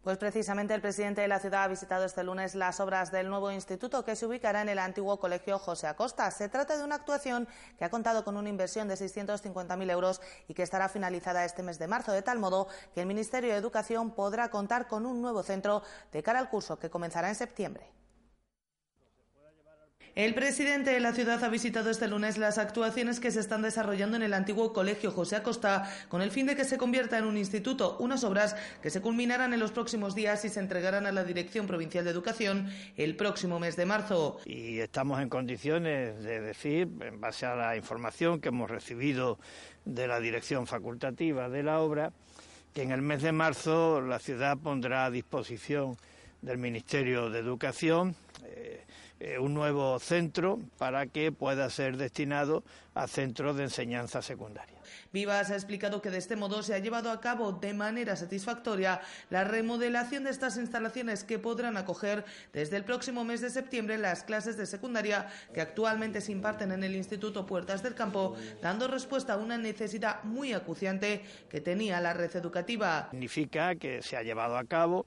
Pues 0.04 0.18
precisamente 0.18 0.74
el 0.74 0.82
presidente 0.82 1.22
de 1.22 1.30
la 1.30 1.40
ciudad 1.40 1.64
ha 1.64 1.68
visitado 1.70 2.04
este 2.04 2.26
lunes 2.26 2.56
las 2.56 2.82
obras 2.82 3.10
del 3.10 3.30
nuevo 3.30 3.50
instituto 3.52 4.04
que 4.04 4.18
se 4.18 4.26
ubicará 4.26 4.62
en 4.62 4.68
el 4.68 4.80
antiguo 4.80 5.18
colegio 5.18 5.58
José 5.60 5.88
Acosta. 5.88 6.30
Se 6.30 6.50
trata 6.50 6.78
de 6.78 6.84
una 6.84 6.96
actuación 6.96 7.48
que 7.78 7.86
ha 7.86 7.90
contado 7.90 8.26
con 8.26 8.36
una 8.36 8.50
inversión 8.50 8.90
de 8.90 8.96
650.000 8.96 9.92
euros 9.92 10.20
y 10.50 10.56
que 10.56 10.64
estará 10.64 10.90
finalizada 10.90 11.46
este 11.46 11.64
mes 11.64 11.80
de 11.80 11.88
marzo, 11.88 12.12
de 12.12 12.22
tal 12.22 12.38
modo 12.38 12.68
que 12.94 13.00
el 13.00 13.08
Ministerio 13.08 13.52
de 13.52 13.58
Educación 13.58 14.12
podrá 14.12 14.50
contar 14.50 14.90
con 14.90 15.06
un 15.06 15.22
nuevo 15.22 15.42
centro 15.42 15.84
de 16.12 16.22
cara 16.22 16.40
al 16.40 16.50
curso 16.50 16.78
que 16.78 16.90
comenzará 16.90 17.30
en 17.30 17.36
septiembre. 17.36 17.90
El 20.16 20.36
presidente 20.36 20.92
de 20.92 21.00
la 21.00 21.12
ciudad 21.12 21.44
ha 21.44 21.50
visitado 21.50 21.90
este 21.90 22.08
lunes 22.08 22.38
las 22.38 22.60
actuaciones 22.60 23.20
que 23.20 23.32
se 23.32 23.40
están 23.40 23.64
desarrollando 23.64 24.16
en 24.16 24.22
el 24.22 24.36
antiguo 24.36 24.72
Colegio 24.72 25.10
José 25.12 25.38
Acosta 25.38 25.92
con 26.08 26.22
el 26.22 26.30
fin 26.30 26.46
de 26.46 26.56
que 26.56 26.66
se 26.66 26.78
convierta 26.78 27.18
en 27.18 27.26
un 27.26 27.36
instituto, 27.36 27.98
unas 28.00 28.24
obras 28.24 28.56
que 28.84 28.92
se 28.92 29.02
culminarán 29.02 29.56
en 29.56 29.60
los 29.60 29.72
próximos 29.72 30.14
días 30.14 30.46
y 30.46 30.50
se 30.50 30.60
entregarán 30.60 31.08
a 31.08 31.12
la 31.12 31.24
Dirección 31.24 31.66
Provincial 31.66 32.06
de 32.06 32.12
Educación 32.12 32.70
el 32.96 33.16
próximo 33.16 33.60
mes 33.60 33.76
de 33.76 33.88
marzo. 33.88 34.38
Y 34.46 34.78
estamos 34.82 35.20
en 35.20 35.30
condiciones 35.30 36.22
de 36.24 36.42
decir, 36.42 36.90
en 37.02 37.20
base 37.20 37.48
a 37.48 37.56
la 37.56 37.76
información 37.76 38.40
que 38.40 38.50
hemos 38.50 38.70
recibido 38.70 39.40
de 39.84 40.08
la 40.08 40.20
Dirección 40.20 40.68
Facultativa 40.68 41.50
de 41.50 41.64
la 41.64 41.80
obra, 41.80 42.14
que 42.72 42.84
en 42.84 42.92
el 42.92 43.02
mes 43.02 43.24
de 43.24 43.32
marzo 43.32 44.00
la 44.00 44.20
ciudad 44.20 44.60
pondrá 44.60 45.06
a 45.06 45.10
disposición 45.10 45.98
del 46.44 46.58
Ministerio 46.58 47.30
de 47.30 47.40
Educación 47.40 48.16
eh, 48.46 48.84
eh, 49.20 49.40
un 49.40 49.54
nuevo 49.54 49.98
centro 50.00 50.60
para 50.78 51.08
que 51.08 51.32
pueda 51.32 51.70
ser 51.70 51.96
destinado 51.96 52.64
a 52.94 53.08
centros 53.08 53.56
de 53.56 53.64
enseñanza 53.64 54.22
secundaria. 54.22 54.76
Vivas 55.14 55.50
ha 55.50 55.56
explicado 55.56 56.02
que 56.02 56.10
de 56.10 56.18
este 56.18 56.36
modo 56.36 56.62
se 56.62 56.74
ha 56.74 56.80
llevado 56.80 57.10
a 57.10 57.22
cabo 57.22 57.54
de 57.54 57.74
manera 57.74 58.18
satisfactoria 58.18 59.00
la 59.30 59.46
remodelación 59.46 60.26
de 60.26 60.32
estas 60.32 60.58
instalaciones 60.58 61.24
que 61.24 61.40
podrán 61.40 61.78
acoger 61.78 62.26
desde 62.52 62.76
el 62.76 62.84
próximo 62.84 63.24
mes 63.24 63.40
de 63.40 63.50
septiembre 63.50 63.98
las 63.98 64.24
clases 64.24 64.58
de 64.58 64.66
secundaria 64.66 65.30
que 65.54 65.62
actualmente 65.62 66.20
se 66.20 66.34
imparten 66.34 66.74
en 66.74 66.84
el 66.84 66.94
Instituto 66.96 67.46
Puertas 67.46 67.82
del 67.82 67.96
Campo, 67.96 68.36
dando 68.62 68.90
respuesta 68.90 69.34
a 69.34 69.38
una 69.38 69.58
necesidad 69.58 70.22
muy 70.24 70.52
acuciante 70.52 71.24
que 71.50 71.62
tenía 71.62 72.02
la 72.02 72.14
red 72.14 72.36
educativa. 72.36 73.08
Significa 73.12 73.76
que 73.76 74.02
se 74.02 74.18
ha 74.18 74.24
llevado 74.24 74.58
a 74.58 74.66
cabo 74.66 75.06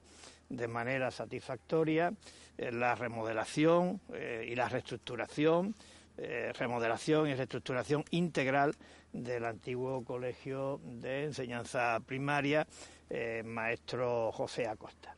de 0.49 0.67
manera 0.67 1.11
satisfactoria 1.11 2.13
eh, 2.57 2.71
la 2.71 2.95
remodelación 2.95 4.01
eh, 4.13 4.47
y 4.49 4.55
la 4.55 4.69
reestructuración, 4.69 5.75
eh, 6.17 6.51
remodelación 6.57 7.27
y 7.27 7.35
reestructuración 7.35 8.03
integral 8.11 8.75
del 9.13 9.45
antiguo 9.45 10.03
colegio 10.03 10.79
de 10.83 11.25
enseñanza 11.25 11.99
primaria 12.05 12.67
maestro 13.45 14.33
José 14.33 14.67
Acosta. 14.67 15.15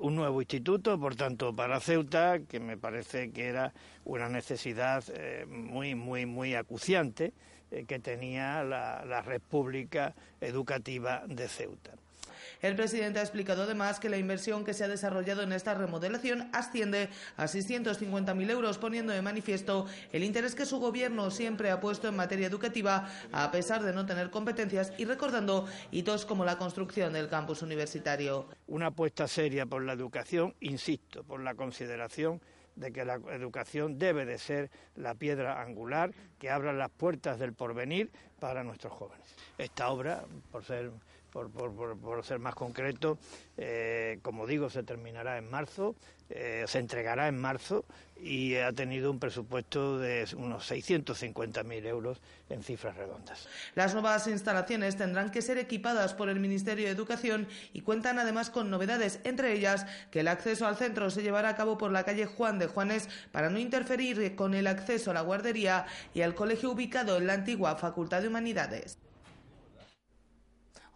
un 0.00 0.16
nuevo 0.16 0.40
instituto, 0.40 0.98
por 0.98 1.14
tanto, 1.14 1.54
para 1.54 1.78
Ceuta, 1.78 2.40
que 2.40 2.58
me 2.58 2.76
parece 2.76 3.30
que 3.30 3.46
era 3.46 3.72
una 4.04 4.28
necesidad 4.28 5.04
muy, 5.46 5.94
muy, 5.94 6.26
muy 6.26 6.56
acuciante 6.56 7.32
que 7.86 8.00
tenía 8.00 8.64
la, 8.64 9.04
la 9.04 9.22
red 9.22 9.40
pública 9.40 10.16
educativa 10.40 11.22
de 11.28 11.46
Ceuta. 11.46 11.92
El 12.62 12.74
presidente 12.74 13.18
ha 13.18 13.22
explicado 13.22 13.64
además 13.64 14.00
que 14.00 14.08
la 14.08 14.16
inversión 14.16 14.64
que 14.64 14.74
se 14.74 14.84
ha 14.84 14.88
desarrollado 14.88 15.42
en 15.42 15.52
esta 15.52 15.74
remodelación 15.74 16.48
asciende 16.52 17.08
a 17.36 17.44
650.000 17.44 18.50
euros, 18.50 18.78
poniendo 18.78 19.12
de 19.12 19.22
manifiesto 19.22 19.86
el 20.12 20.24
interés 20.24 20.54
que 20.54 20.66
su 20.66 20.78
gobierno 20.78 21.30
siempre 21.30 21.70
ha 21.70 21.80
puesto 21.80 22.08
en 22.08 22.16
materia 22.16 22.46
educativa, 22.46 23.10
a 23.32 23.50
pesar 23.50 23.82
de 23.82 23.92
no 23.92 24.06
tener 24.06 24.30
competencias 24.30 24.92
y 24.98 25.04
recordando 25.04 25.66
hitos 25.90 26.24
como 26.24 26.44
la 26.44 26.58
construcción 26.58 27.12
del 27.12 27.28
campus 27.28 27.62
universitario. 27.62 28.48
Una 28.66 28.86
apuesta 28.86 29.28
seria 29.28 29.66
por 29.66 29.82
la 29.82 29.92
educación, 29.92 30.54
insisto, 30.60 31.24
por 31.24 31.40
la 31.40 31.54
consideración 31.54 32.40
de 32.76 32.92
que 32.92 33.04
la 33.04 33.14
educación 33.14 33.98
debe 33.98 34.24
de 34.26 34.38
ser 34.38 34.70
la 34.94 35.14
piedra 35.14 35.62
angular 35.62 36.12
que 36.38 36.50
abra 36.50 36.72
las 36.72 36.90
puertas 36.90 37.38
del 37.38 37.54
porvenir 37.54 38.10
para 38.38 38.62
nuestros 38.62 38.92
jóvenes. 38.92 39.34
Esta 39.56 39.88
obra, 39.88 40.24
por 40.52 40.62
ser 40.62 40.90
por, 41.44 42.24
ser 42.24 42.38
más 42.38 42.54
concreto, 42.54 43.18
eh, 43.56 44.18
como 44.22 44.46
digo, 44.46 44.70
se 44.70 44.82
terminará 44.82 45.38
en 45.38 45.50
marzo, 45.50 45.94
eh, 46.28 46.64
se 46.66 46.78
entregará 46.78 47.28
en 47.28 47.38
marzo 47.38 47.84
y 48.20 48.56
ha 48.56 48.72
tenido 48.72 49.10
un 49.10 49.18
presupuesto 49.18 49.98
de 49.98 50.26
unos 50.36 50.70
650.000 50.70 51.86
euros 51.86 52.20
en 52.48 52.62
cifras 52.62 52.96
redondas. 52.96 53.46
Las 53.74 53.92
nuevas 53.92 54.26
instalaciones 54.26 54.96
tendrán 54.96 55.30
que 55.30 55.42
ser 55.42 55.58
equipadas 55.58 56.14
por 56.14 56.28
el 56.28 56.40
Ministerio 56.40 56.86
de 56.86 56.92
Educación 56.92 57.46
y 57.72 57.82
cuentan 57.82 58.18
además 58.18 58.50
con 58.50 58.70
novedades, 58.70 59.20
entre 59.24 59.52
ellas 59.52 59.86
que 60.10 60.20
el 60.20 60.28
acceso 60.28 60.66
al 60.66 60.76
centro 60.76 61.10
se 61.10 61.22
llevará 61.22 61.50
a 61.50 61.56
cabo 61.56 61.76
por 61.78 61.92
la 61.92 62.04
calle 62.04 62.26
Juan 62.26 62.58
de 62.58 62.66
Juanes 62.66 63.08
para 63.30 63.50
no 63.50 63.58
interferir 63.58 64.34
con 64.34 64.54
el 64.54 64.66
acceso 64.66 65.10
a 65.10 65.14
la 65.14 65.20
guardería 65.20 65.86
y 66.14 66.22
al 66.22 66.34
colegio 66.34 66.70
ubicado 66.70 67.18
en 67.18 67.26
la 67.26 67.34
antigua 67.34 67.76
Facultad 67.76 68.22
de 68.22 68.28
Humanidades. 68.28 68.98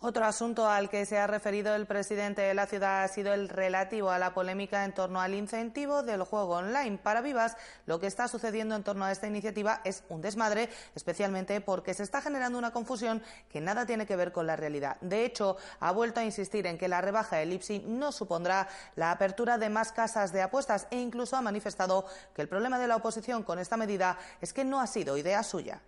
Otro 0.03 0.25
asunto 0.25 0.67
al 0.67 0.89
que 0.89 1.05
se 1.05 1.19
ha 1.19 1.27
referido 1.27 1.75
el 1.75 1.85
presidente 1.85 2.41
de 2.41 2.55
la 2.55 2.65
ciudad 2.65 3.03
ha 3.05 3.09
sido 3.09 3.35
el 3.35 3.51
relativo 3.51 4.09
a 4.09 4.19
la 4.19 4.33
polémica 4.33 4.87
en 4.87 4.95
torno 4.95 5.21
al 5.21 5.35
incentivo 5.35 6.03
del 6.03 6.23
juego 6.23 6.55
online. 6.55 6.97
Para 6.97 7.21
Vivas, 7.21 7.55
lo 7.85 8.01
que 8.01 8.07
está 8.07 8.27
sucediendo 8.27 8.75
en 8.75 8.83
torno 8.83 9.05
a 9.05 9.13
esta 9.13 9.27
iniciativa 9.27 9.83
es 9.85 10.03
un 10.09 10.23
desmadre, 10.23 10.71
especialmente 10.95 11.61
porque 11.61 11.93
se 11.93 12.03
está 12.03 12.23
generando 12.23 12.57
una 12.57 12.71
confusión 12.71 13.23
que 13.51 13.61
nada 13.61 13.85
tiene 13.85 14.07
que 14.07 14.17
ver 14.17 14.33
con 14.33 14.47
la 14.47 14.57
realidad. 14.57 14.97
De 15.03 15.27
hecho, 15.27 15.59
ha 15.81 15.93
vuelto 15.93 16.21
a 16.21 16.25
insistir 16.25 16.67
en 16.67 16.79
que 16.79 16.89
la 16.89 17.03
rebaja 17.03 17.37
del 17.37 17.53
IPSI 17.53 17.81
no 17.87 18.11
supondrá 18.11 18.69
la 18.97 19.11
apertura 19.11 19.59
de 19.59 19.69
más 19.69 19.93
casas 19.93 20.33
de 20.33 20.41
apuestas 20.41 20.87
e 20.91 20.99
incluso 20.99 21.37
ha 21.37 21.43
manifestado 21.43 22.07
que 22.35 22.41
el 22.41 22.49
problema 22.49 22.79
de 22.79 22.89
la 22.89 22.97
oposición 22.97 23.43
con 23.43 23.59
esta 23.59 23.77
medida 23.77 24.17
es 24.41 24.55
que 24.55 24.65
no 24.65 24.81
ha 24.81 24.87
sido 24.87 25.19
idea 25.19 25.43
suya. 25.43 25.83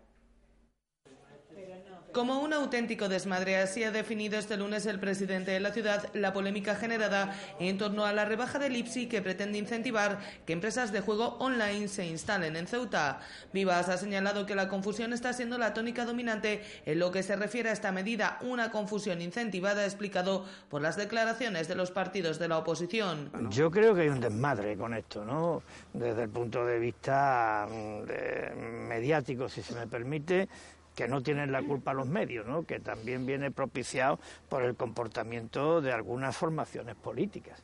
Como 2.12 2.40
un 2.40 2.52
auténtico 2.52 3.08
desmadre, 3.08 3.56
así 3.56 3.84
ha 3.84 3.90
definido 3.90 4.38
este 4.38 4.58
lunes 4.58 4.84
el 4.84 5.00
presidente 5.00 5.50
de 5.50 5.60
la 5.60 5.72
ciudad 5.72 6.10
la 6.12 6.34
polémica 6.34 6.74
generada 6.74 7.34
en 7.58 7.78
torno 7.78 8.04
a 8.04 8.12
la 8.12 8.26
rebaja 8.26 8.58
del 8.58 8.76
IPSI 8.76 9.06
que 9.06 9.22
pretende 9.22 9.56
incentivar 9.56 10.18
que 10.44 10.52
empresas 10.52 10.92
de 10.92 11.00
juego 11.00 11.38
online 11.38 11.88
se 11.88 12.04
instalen 12.04 12.56
en 12.56 12.66
Ceuta. 12.66 13.20
Vivas 13.54 13.88
ha 13.88 13.96
señalado 13.96 14.44
que 14.44 14.54
la 14.54 14.68
confusión 14.68 15.14
está 15.14 15.32
siendo 15.32 15.56
la 15.56 15.72
tónica 15.72 16.04
dominante 16.04 16.62
en 16.84 16.98
lo 16.98 17.10
que 17.12 17.22
se 17.22 17.34
refiere 17.34 17.70
a 17.70 17.72
esta 17.72 17.92
medida, 17.92 18.38
una 18.42 18.70
confusión 18.70 19.22
incentivada, 19.22 19.84
explicado 19.84 20.44
por 20.68 20.82
las 20.82 20.98
declaraciones 20.98 21.66
de 21.66 21.76
los 21.76 21.92
partidos 21.92 22.38
de 22.38 22.48
la 22.48 22.58
oposición. 22.58 23.30
Yo 23.48 23.70
creo 23.70 23.94
que 23.94 24.02
hay 24.02 24.08
un 24.08 24.20
desmadre 24.20 24.76
con 24.76 24.92
esto, 24.92 25.24
¿no? 25.24 25.62
Desde 25.94 26.24
el 26.24 26.28
punto 26.28 26.66
de 26.66 26.78
vista 26.78 27.66
mm, 27.70 28.86
mediático, 28.86 29.48
si 29.48 29.62
se 29.62 29.74
me 29.74 29.86
permite 29.86 30.48
que 30.94 31.08
no 31.08 31.22
tienen 31.22 31.52
la 31.52 31.62
culpa 31.62 31.94
los 31.94 32.06
medios, 32.06 32.46
¿no? 32.46 32.64
que 32.64 32.80
también 32.80 33.26
viene 33.26 33.50
propiciado 33.50 34.18
por 34.48 34.62
el 34.62 34.76
comportamiento 34.76 35.80
de 35.80 35.92
algunas 35.92 36.36
formaciones 36.36 36.94
políticas. 36.96 37.62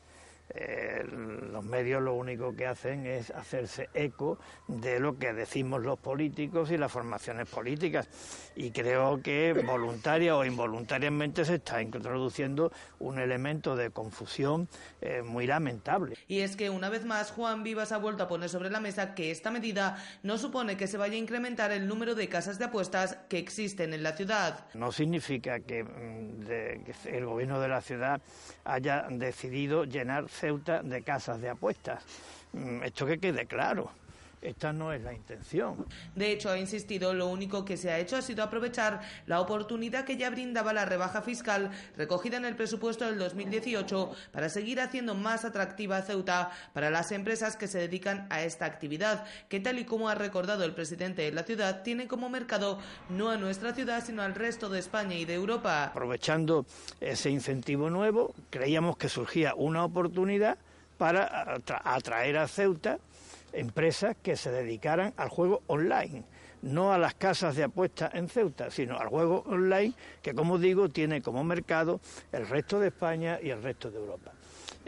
Eh, 0.55 1.05
los 1.51 1.63
medios 1.63 2.01
lo 2.01 2.15
único 2.15 2.55
que 2.55 2.65
hacen 2.65 3.05
es 3.05 3.29
hacerse 3.31 3.89
eco 3.93 4.39
de 4.67 4.99
lo 4.99 5.17
que 5.17 5.33
decimos 5.33 5.83
los 5.83 5.99
políticos 5.99 6.71
y 6.71 6.77
las 6.77 6.91
formaciones 6.91 7.47
políticas. 7.47 8.07
Y 8.55 8.71
creo 8.71 9.21
que 9.21 9.53
voluntaria 9.65 10.35
o 10.35 10.43
involuntariamente 10.43 11.45
se 11.45 11.55
está 11.55 11.81
introduciendo 11.81 12.71
un 12.99 13.19
elemento 13.19 13.75
de 13.75 13.91
confusión 13.91 14.67
eh, 15.01 15.21
muy 15.21 15.45
lamentable. 15.45 16.17
Y 16.27 16.39
es 16.39 16.55
que 16.55 16.69
una 16.69 16.89
vez 16.89 17.05
más 17.05 17.31
Juan 17.31 17.63
Vivas 17.63 17.91
ha 17.91 17.97
vuelto 17.97 18.23
a 18.23 18.27
poner 18.27 18.49
sobre 18.49 18.69
la 18.69 18.79
mesa 18.79 19.13
que 19.13 19.31
esta 19.31 19.51
medida 19.51 20.03
no 20.23 20.37
supone 20.37 20.77
que 20.77 20.87
se 20.87 20.97
vaya 20.97 21.13
a 21.13 21.17
incrementar 21.17 21.71
el 21.71 21.87
número 21.87 22.15
de 22.15 22.27
casas 22.27 22.57
de 22.57 22.65
apuestas 22.65 23.17
que 23.29 23.37
existen 23.37 23.93
en 23.93 24.03
la 24.03 24.13
ciudad. 24.13 24.65
No 24.73 24.91
significa 24.91 25.59
que, 25.59 25.83
mm, 25.83 26.45
que 26.45 27.17
el 27.17 27.25
gobierno 27.25 27.59
de 27.59 27.67
la 27.67 27.81
ciudad 27.81 28.21
haya 28.63 29.07
decidido 29.09 29.83
llenar 29.85 30.27
Ceuta 30.39 30.81
de 30.81 31.03
casas 31.03 31.41
de 31.41 31.49
apuestas. 31.49 32.01
Mm, 32.53 32.83
esto 32.83 33.05
que 33.05 33.19
quede 33.19 33.45
claro. 33.45 33.91
Esta 34.41 34.71
no 34.71 34.93
es 34.93 35.01
la 35.01 35.13
intención. 35.13 35.85
De 36.15 36.31
hecho, 36.31 36.49
ha 36.49 36.57
insistido, 36.57 37.13
lo 37.13 37.27
único 37.27 37.65
que 37.65 37.75
se 37.75 37.91
ha 37.91 37.99
hecho 37.99 38.15
ha 38.15 38.21
sido 38.21 38.43
aprovechar 38.43 39.01
la 39.25 39.41
oportunidad 39.41 40.05
que 40.05 40.15
ya 40.15 40.29
brindaba 40.29 40.71
la 40.71 40.85
rebaja 40.85 41.21
fiscal 41.21 41.71
recogida 41.97 42.37
en 42.37 42.45
el 42.45 42.55
presupuesto 42.55 43.05
del 43.05 43.17
2018 43.17 44.11
para 44.31 44.47
seguir 44.47 44.79
haciendo 44.79 45.13
más 45.13 45.43
atractiva 45.43 46.01
Ceuta 46.01 46.51
para 46.73 46.89
las 46.89 47.11
empresas 47.11 47.57
que 47.57 47.67
se 47.67 47.79
dedican 47.79 48.27
a 48.29 48.41
esta 48.43 48.65
actividad, 48.65 49.25
que 49.49 49.59
tal 49.59 49.77
y 49.77 49.85
como 49.85 50.07
ha 50.07 50.15
recordado 50.15 50.63
el 50.63 50.73
presidente 50.73 51.23
de 51.23 51.31
la 51.31 51.43
ciudad, 51.43 51.83
tiene 51.83 52.07
como 52.07 52.29
mercado 52.29 52.79
no 53.09 53.29
a 53.29 53.37
nuestra 53.37 53.73
ciudad, 53.73 54.03
sino 54.05 54.21
al 54.21 54.35
resto 54.35 54.69
de 54.69 54.79
España 54.79 55.15
y 55.15 55.25
de 55.25 55.33
Europa. 55.33 55.85
Aprovechando 55.85 56.65
ese 57.01 57.29
incentivo 57.29 57.89
nuevo, 57.89 58.33
creíamos 58.49 58.97
que 58.97 59.09
surgía 59.09 59.53
una 59.55 59.83
oportunidad 59.83 60.57
para 60.97 61.57
atraer 61.83 62.37
a 62.37 62.47
Ceuta 62.47 62.99
empresas 63.53 64.15
que 64.21 64.35
se 64.35 64.51
dedicaran 64.51 65.13
al 65.17 65.29
juego 65.29 65.63
online, 65.67 66.23
no 66.61 66.93
a 66.93 66.97
las 66.97 67.15
casas 67.15 67.55
de 67.55 67.63
apuestas 67.63 68.13
en 68.13 68.27
Ceuta, 68.27 68.69
sino 68.69 68.97
al 68.97 69.07
juego 69.07 69.43
online 69.47 69.93
que, 70.21 70.33
como 70.33 70.57
digo, 70.57 70.89
tiene 70.89 71.21
como 71.21 71.43
mercado 71.43 71.99
el 72.31 72.47
resto 72.47 72.79
de 72.79 72.87
España 72.87 73.39
y 73.41 73.49
el 73.49 73.61
resto 73.61 73.89
de 73.89 73.97
Europa. 73.97 74.31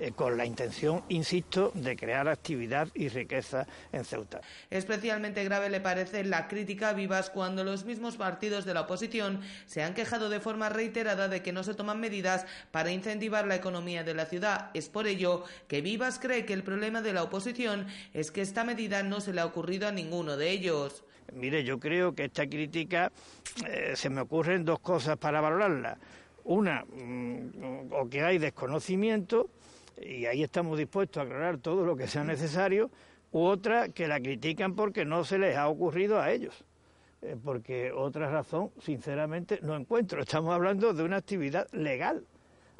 Eh, 0.01 0.13
con 0.13 0.35
la 0.35 0.47
intención, 0.47 1.03
insisto, 1.09 1.71
de 1.75 1.95
crear 1.95 2.27
actividad 2.27 2.87
y 2.95 3.07
riqueza 3.07 3.67
en 3.91 4.03
Ceuta. 4.03 4.41
Especialmente 4.71 5.43
grave 5.43 5.69
le 5.69 5.79
parece 5.79 6.23
la 6.23 6.47
crítica 6.47 6.89
a 6.89 6.93
Vivas 6.93 7.29
cuando 7.29 7.63
los 7.63 7.85
mismos 7.85 8.17
partidos 8.17 8.65
de 8.65 8.73
la 8.73 8.81
oposición 8.81 9.41
se 9.67 9.83
han 9.83 9.93
quejado 9.93 10.29
de 10.29 10.39
forma 10.39 10.69
reiterada 10.69 11.27
de 11.27 11.43
que 11.43 11.51
no 11.51 11.63
se 11.63 11.75
toman 11.75 11.99
medidas 11.99 12.47
para 12.71 12.91
incentivar 12.91 13.45
la 13.45 13.57
economía 13.57 14.03
de 14.03 14.15
la 14.15 14.25
ciudad. 14.25 14.71
Es 14.73 14.89
por 14.89 15.05
ello 15.05 15.43
que 15.67 15.81
Vivas 15.81 16.17
cree 16.17 16.45
que 16.45 16.53
el 16.53 16.63
problema 16.63 17.03
de 17.03 17.13
la 17.13 17.21
oposición 17.21 17.85
es 18.15 18.31
que 18.31 18.41
esta 18.41 18.63
medida 18.63 19.03
no 19.03 19.21
se 19.21 19.33
le 19.33 19.41
ha 19.41 19.45
ocurrido 19.45 19.87
a 19.87 19.91
ninguno 19.91 20.35
de 20.35 20.49
ellos. 20.49 21.03
Mire, 21.33 21.63
yo 21.63 21.79
creo 21.79 22.15
que 22.15 22.25
esta 22.25 22.47
crítica 22.47 23.11
eh, 23.67 23.93
se 23.95 24.09
me 24.09 24.21
ocurren 24.21 24.65
dos 24.65 24.79
cosas 24.79 25.15
para 25.17 25.41
valorarla. 25.41 25.95
Una, 26.45 26.83
mm, 26.85 27.91
o 27.91 28.09
que 28.09 28.23
hay 28.23 28.39
desconocimiento, 28.39 29.51
y 30.01 30.25
ahí 30.25 30.43
estamos 30.43 30.77
dispuestos 30.77 31.21
a 31.21 31.25
aclarar 31.25 31.57
todo 31.57 31.85
lo 31.85 31.95
que 31.95 32.07
sea 32.07 32.23
necesario, 32.23 32.91
u 33.31 33.43
otra, 33.43 33.89
que 33.89 34.07
la 34.07 34.19
critican 34.19 34.75
porque 34.75 35.05
no 35.05 35.23
se 35.23 35.37
les 35.37 35.55
ha 35.55 35.67
ocurrido 35.67 36.19
a 36.19 36.31
ellos. 36.31 36.65
Eh, 37.21 37.37
porque 37.43 37.91
otra 37.91 38.29
razón, 38.29 38.71
sinceramente, 38.79 39.59
no 39.61 39.75
encuentro. 39.75 40.21
Estamos 40.21 40.53
hablando 40.53 40.93
de 40.93 41.03
una 41.03 41.17
actividad 41.17 41.67
legal 41.71 42.25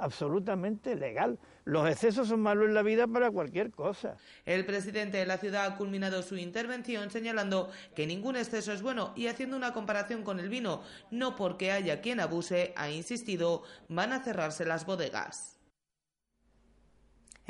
absolutamente 0.02 0.96
legal. 0.96 1.40
Los 1.64 1.90
excesos 1.90 2.28
son 2.28 2.42
malos 2.42 2.68
en 2.68 2.74
la 2.74 2.82
vida 2.82 3.08
para 3.08 3.32
cualquier 3.32 3.72
cosa. 3.72 4.18
El 4.46 4.66
presidente 4.66 5.18
de 5.18 5.26
la 5.26 5.38
ciudad 5.38 5.66
ha 5.66 5.78
culminado 5.78 6.24
su 6.24 6.36
intervención 6.38 7.12
señalando 7.12 7.70
que 7.96 8.08
ningún 8.08 8.36
exceso 8.36 8.74
es 8.74 8.82
bueno 8.82 9.14
y 9.16 9.28
haciendo 9.28 9.56
una 9.56 9.74
comparación 9.74 10.24
con 10.24 10.40
el 10.40 10.50
vino, 10.50 10.82
no 11.12 11.36
porque 11.36 11.72
haya 11.72 12.02
quien 12.02 12.20
abuse, 12.20 12.74
ha 12.76 12.90
insistido, 12.90 13.64
van 13.88 14.12
a 14.12 14.24
cerrarse 14.24 14.66
las 14.66 14.86
bodegas. 14.86 15.61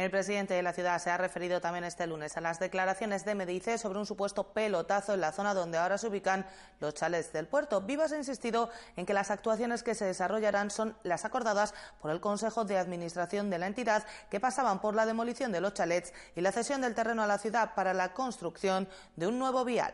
El 0.02 0.10
presidente 0.10 0.56
de 0.56 0.64
la 0.64 0.74
ciudad 0.74 0.98
se 0.98 1.12
ha 1.12 1.18
referido 1.18 1.62
también 1.62 1.84
este 1.84 2.08
lunes 2.08 2.36
a 2.36 2.42
las 2.42 2.58
declaraciones 2.58 3.24
de 3.24 3.36
Medice 3.36 3.78
sobre 3.78 4.00
un 4.00 4.08
supuesto 4.08 4.52
pelotazo 4.52 5.14
en 5.14 5.22
la 5.22 5.32
zona 5.32 5.54
donde 5.54 5.78
ahora 5.78 6.00
se 6.00 6.08
ubican 6.08 6.48
los 6.80 6.96
chalets 6.96 7.32
del 7.34 7.46
puerto. 7.46 7.82
Vivas 7.82 8.12
ha 8.12 8.18
insistido 8.18 8.72
en 8.96 9.06
que 9.06 9.14
las 9.14 9.30
actuaciones 9.30 9.84
que 9.84 9.94
se 9.94 10.06
desarrollarán 10.06 10.72
son 10.72 10.98
las 11.04 11.24
acordadas 11.24 11.76
por 12.02 12.10
el 12.10 12.20
Consejo 12.20 12.66
de 12.66 12.80
Administración 12.80 13.52
de 13.52 13.60
la 13.60 13.68
entidad, 13.68 14.04
que 14.32 14.40
pasaban 14.40 14.82
por 14.82 14.96
la 14.96 15.06
demolición 15.06 15.52
de 15.52 15.62
los 15.62 15.76
chalets 15.76 16.14
y 16.36 16.42
la 16.42 16.52
cesión 16.52 16.82
del 16.82 16.96
terreno 16.96 17.22
a 17.22 17.28
la 17.28 17.38
ciudad 17.38 17.76
para 17.76 17.94
la 17.94 18.16
construcción 18.16 18.90
de 19.18 19.28
un 19.28 19.38
nuevo 19.38 19.64
vial. 19.66 19.94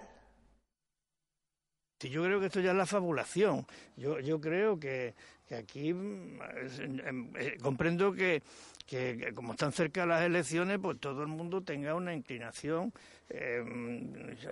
Yo 1.99 2.23
creo 2.23 2.39
que 2.39 2.47
esto 2.47 2.59
ya 2.59 2.71
es 2.71 2.77
la 2.77 2.85
fabulación. 2.85 3.65
Yo, 3.95 4.39
creo 4.39 4.79
que, 4.79 5.13
aquí 5.51 5.93
mm, 5.93 6.39
eh, 7.39 7.57
comprendo 7.61 8.13
que 8.13 8.41
que, 8.87 9.33
como 9.35 9.51
están 9.51 9.73
cerca 9.73 10.05
las 10.05 10.23
elecciones, 10.23 10.79
pues 10.81 10.99
todo 10.99 11.21
el 11.21 11.27
mundo 11.27 11.61
tenga 11.61 11.93
una 11.93 12.15
inclinación, 12.15 12.93
eh, 13.29 13.63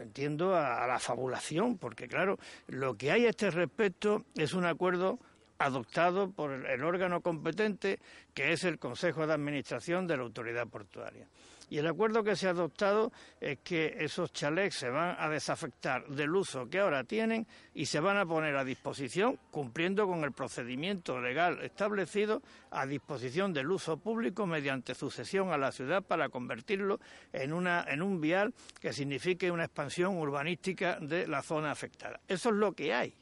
entiendo, 0.02 0.56
a, 0.56 0.86
la 0.86 1.00
fabulación, 1.00 1.78
porque 1.78 2.08
claro, 2.08 2.38
lo 2.68 2.96
que 2.96 3.12
hay 3.12 3.26
a 3.26 3.30
este 3.30 3.50
respecto 3.50 4.26
es 4.36 4.54
un 4.54 4.66
acuerdo 4.66 5.20
adoptado 5.58 6.30
por 6.30 6.52
el 6.52 6.84
órgano 6.84 7.22
competente, 7.22 8.00
que 8.34 8.52
es 8.52 8.66
el 8.66 8.78
Consejo 8.78 9.26
de 9.26 9.34
Administración 9.34 10.06
de 10.06 10.18
la 10.18 10.24
Autoridad 10.24 10.68
Portuaria. 10.68 11.28
Y 11.70 11.78
el 11.78 11.88
acuerdo 11.88 12.24
que 12.24 12.36
se 12.36 12.48
ha 12.48 12.52
adoptado 12.52 13.12
es 13.40 13.60
que 13.60 13.96
esos 14.00 14.32
chalets 14.32 14.76
se 14.76 14.90
van 14.90 15.16
a 15.20 15.30
desafectar 15.30 16.08
del 16.08 16.36
uso 16.36 16.70
que 16.70 16.80
ahora 16.80 17.04
tienen 17.04 17.48
y 17.74 17.86
se 17.86 18.00
van 18.00 18.18
a 18.18 18.26
poner 18.26 18.56
a 18.56 18.64
disposición, 18.64 19.40
cumpliendo 19.52 20.08
con 20.08 20.24
el 20.24 20.32
procedimiento 20.32 21.20
legal 21.20 21.62
establecido, 21.62 22.42
a 22.72 22.86
disposición 22.86 23.54
del 23.54 23.72
uso 23.72 23.98
público 23.98 24.46
mediante 24.46 24.96
sucesión 24.96 25.52
a 25.52 25.58
la 25.58 25.72
ciudad 25.72 26.04
para 26.04 26.30
convertirlo 26.30 27.00
en, 27.34 27.54
una, 27.54 27.86
en 27.88 28.02
un 28.02 28.22
vial 28.22 28.54
que 28.80 28.94
signifique 28.94 29.52
una 29.52 29.66
expansión 29.66 30.18
urbanística 30.18 31.00
de 31.00 31.28
la 31.28 31.42
zona 31.42 31.72
afectada. 31.72 32.20
Eso 32.28 32.50
es 32.50 32.56
lo 32.56 32.74
que 32.74 32.94
hay 32.94 33.14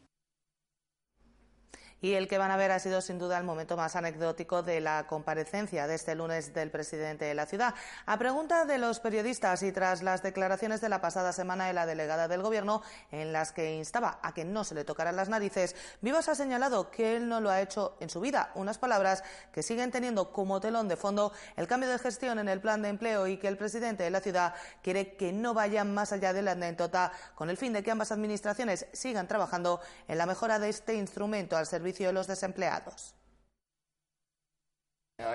y 2.04 2.16
el 2.16 2.28
que 2.28 2.38
van 2.38 2.52
a 2.52 2.58
ver 2.58 2.70
ha 2.72 2.80
sido 2.80 3.00
sin 3.00 3.18
duda 3.18 3.38
el 3.38 3.46
momento 3.46 3.78
más 3.78 3.96
anecdótico 3.96 4.62
de 4.62 4.82
la 4.82 5.08
comparecencia 5.08 5.88
de 5.88 5.96
este 5.96 6.16
lunes 6.16 6.54
del 6.54 6.70
presidente 6.70 7.24
de 7.24 7.34
la 7.34 7.46
ciudad. 7.46 7.74
A 8.06 8.18
pregunta 8.18 8.66
de 8.66 8.78
los 8.78 9.00
periodistas 9.00 9.64
y 9.64 9.72
tras 9.72 10.04
las 10.04 10.22
declaraciones 10.22 10.82
de 10.82 10.90
la 10.90 11.00
pasada 11.00 11.32
semana 11.32 11.66
de 11.66 11.72
la 11.72 11.86
delegada 11.86 12.28
del 12.28 12.42
Gobierno 12.42 12.82
en 13.10 13.32
las 13.32 13.54
que 13.54 13.78
instaba 13.78 14.20
a 14.22 14.34
que 14.34 14.44
no 14.44 14.66
se 14.66 14.76
le 14.76 14.84
tocaran 14.84 15.16
las 15.16 15.30
narices, 15.30 15.78
Vivas 16.02 16.28
ha 16.28 16.36
señalado 16.36 16.92
que 16.92 17.16
él 17.16 17.30
no 17.30 17.40
lo 17.40 17.50
ha 17.50 17.62
hecho 17.62 17.96
en 18.02 18.10
su 18.10 18.20
vida, 18.20 18.52
unas 18.56 18.78
palabras 18.78 19.24
que 19.54 19.64
siguen 19.64 19.90
teniendo 19.90 20.34
como 20.34 20.60
telón 20.60 20.90
de 20.90 20.98
fondo 20.98 21.32
el 21.56 21.68
cambio 21.68 21.90
de 21.90 22.00
gestión 22.00 22.38
en 22.38 22.50
el 22.50 22.60
plan 22.60 22.82
de 22.82 22.90
empleo 22.90 23.28
y 23.28 23.38
que 23.38 23.48
el 23.48 23.56
presidente 23.56 24.04
de 24.04 24.10
la 24.10 24.20
ciudad 24.20 24.56
quiere 24.82 25.16
que 25.16 25.32
no 25.32 25.54
vayan 25.54 25.94
más 25.94 26.12
allá 26.12 26.34
de 26.34 26.42
la 26.42 26.52
anécdota 26.52 27.14
con 27.36 27.50
el 27.50 27.56
fin 27.56 27.72
de 27.72 27.82
que 27.82 27.92
ambas 27.92 28.12
administraciones 28.12 28.88
sigan 28.92 29.30
trabajando 29.30 29.80
en 30.10 30.18
la 30.18 30.26
mejora 30.26 30.60
de 30.60 30.68
este 30.68 30.96
instrumento 30.96 31.56
al 31.56 31.66
servicio 31.66 31.93
de 32.00 32.14
los 32.14 32.28
desempleados. 32.28 33.16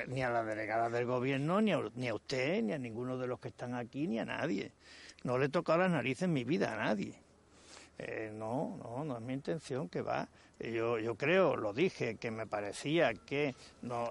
Ni 0.09 0.23
a 0.23 0.31
la 0.31 0.45
delegada 0.45 0.91
del 0.91 1.07
gobierno, 1.07 1.61
ni 1.61 1.73
a, 1.73 1.81
ni 1.95 2.09
a 2.09 2.15
usted, 2.15 2.63
ni 2.63 2.73
a 2.73 2.79
ninguno 2.79 3.17
de 3.17 3.27
los 3.27 3.39
que 3.39 3.49
están 3.49 3.75
aquí, 3.75 4.09
ni 4.09 4.19
a 4.19 4.25
nadie. 4.25 4.73
No 5.23 5.39
le 5.39 5.47
he 5.47 5.49
tocado 5.49 5.79
las 5.79 5.91
narices 5.91 6.25
en 6.25 6.33
mi 6.33 6.45
vida 6.45 6.75
a 6.75 6.77
nadie. 6.77 7.15
Eh, 7.99 8.31
no, 8.35 8.77
no, 8.83 9.05
no 9.05 9.17
es 9.17 9.23
mi 9.23 9.35
intención 9.35 9.89
que 9.89 10.03
va. 10.03 10.29
Yo, 10.61 10.99
yo 10.99 11.15
creo, 11.15 11.57
lo 11.57 11.73
dije, 11.73 12.17
que 12.17 12.33
me 12.33 12.47
parecía 12.47 13.15
que 13.15 13.55
nos 13.83 14.11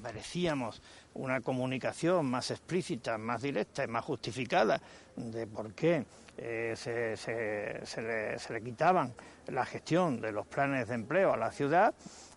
merecíamos 0.00 0.80
una 1.14 1.40
comunicación 1.40 2.26
más 2.26 2.52
explícita, 2.52 3.18
más 3.18 3.42
directa 3.42 3.82
y 3.82 3.88
más 3.88 4.04
justificada 4.04 4.80
de 5.16 5.46
por 5.48 5.74
qué 5.74 6.04
eh, 6.38 6.74
se, 6.76 7.16
se, 7.16 8.02
le, 8.02 8.38
se 8.38 8.52
le 8.52 8.62
quitaban 8.62 9.12
la 9.48 9.66
gestión 9.66 10.20
de 10.20 10.32
los 10.32 10.46
planes 10.46 10.88
de 10.88 10.94
empleo 10.94 11.32
a 11.32 11.36
la 11.36 11.50
ciudad. 11.50 11.92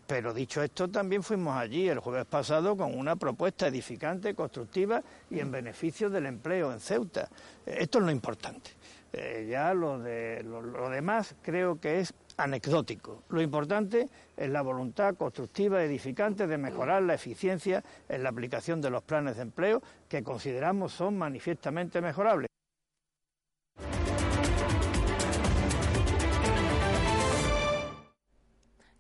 Pero 0.06 0.34
dicho 0.34 0.62
esto, 0.62 0.89
también 0.89 1.24
fuimos 1.24 1.56
allí 1.56 1.88
el 1.88 2.00
jueves 2.00 2.26
pasado 2.26 2.76
con 2.76 2.98
una 2.98 3.16
propuesta 3.16 3.68
edificante, 3.68 4.36
constructiva 4.36 5.02
y 5.30 5.39
en 5.39 5.50
beneficio 5.50 6.10
del 6.10 6.26
empleo 6.26 6.74
en 6.74 6.80
Ceuta. 6.80 7.30
Esto 7.66 8.00
es 8.00 8.04
lo 8.04 8.12
importante. 8.12 8.72
Eh, 9.16 9.48
ya 9.48 9.74
lo, 9.76 10.00
de, 10.00 10.44
lo, 10.44 10.89
demás 10.89 11.36
creo 11.44 11.80
que 11.80 12.00
es 12.00 12.13
anecdótico. 12.38 13.24
Lo 13.30 13.41
importante 13.41 14.10
es 14.36 14.50
la 14.50 14.62
voluntad 14.62 15.15
constructiva, 15.15 15.84
edificante 15.84 16.48
de 16.48 16.58
mejorar 16.58 17.04
la 17.04 17.13
eficiencia 17.13 17.84
en 18.10 18.24
la 18.24 18.30
aplicación 18.30 18.82
de 18.82 18.89
los 18.89 19.04
planes 19.04 19.38
de 19.38 19.43
empleo 19.43 19.82
que 20.08 20.24
consideramos 20.24 20.93
son 20.93 21.17
manifiestamente 21.17 22.02
mejorables. 22.02 22.53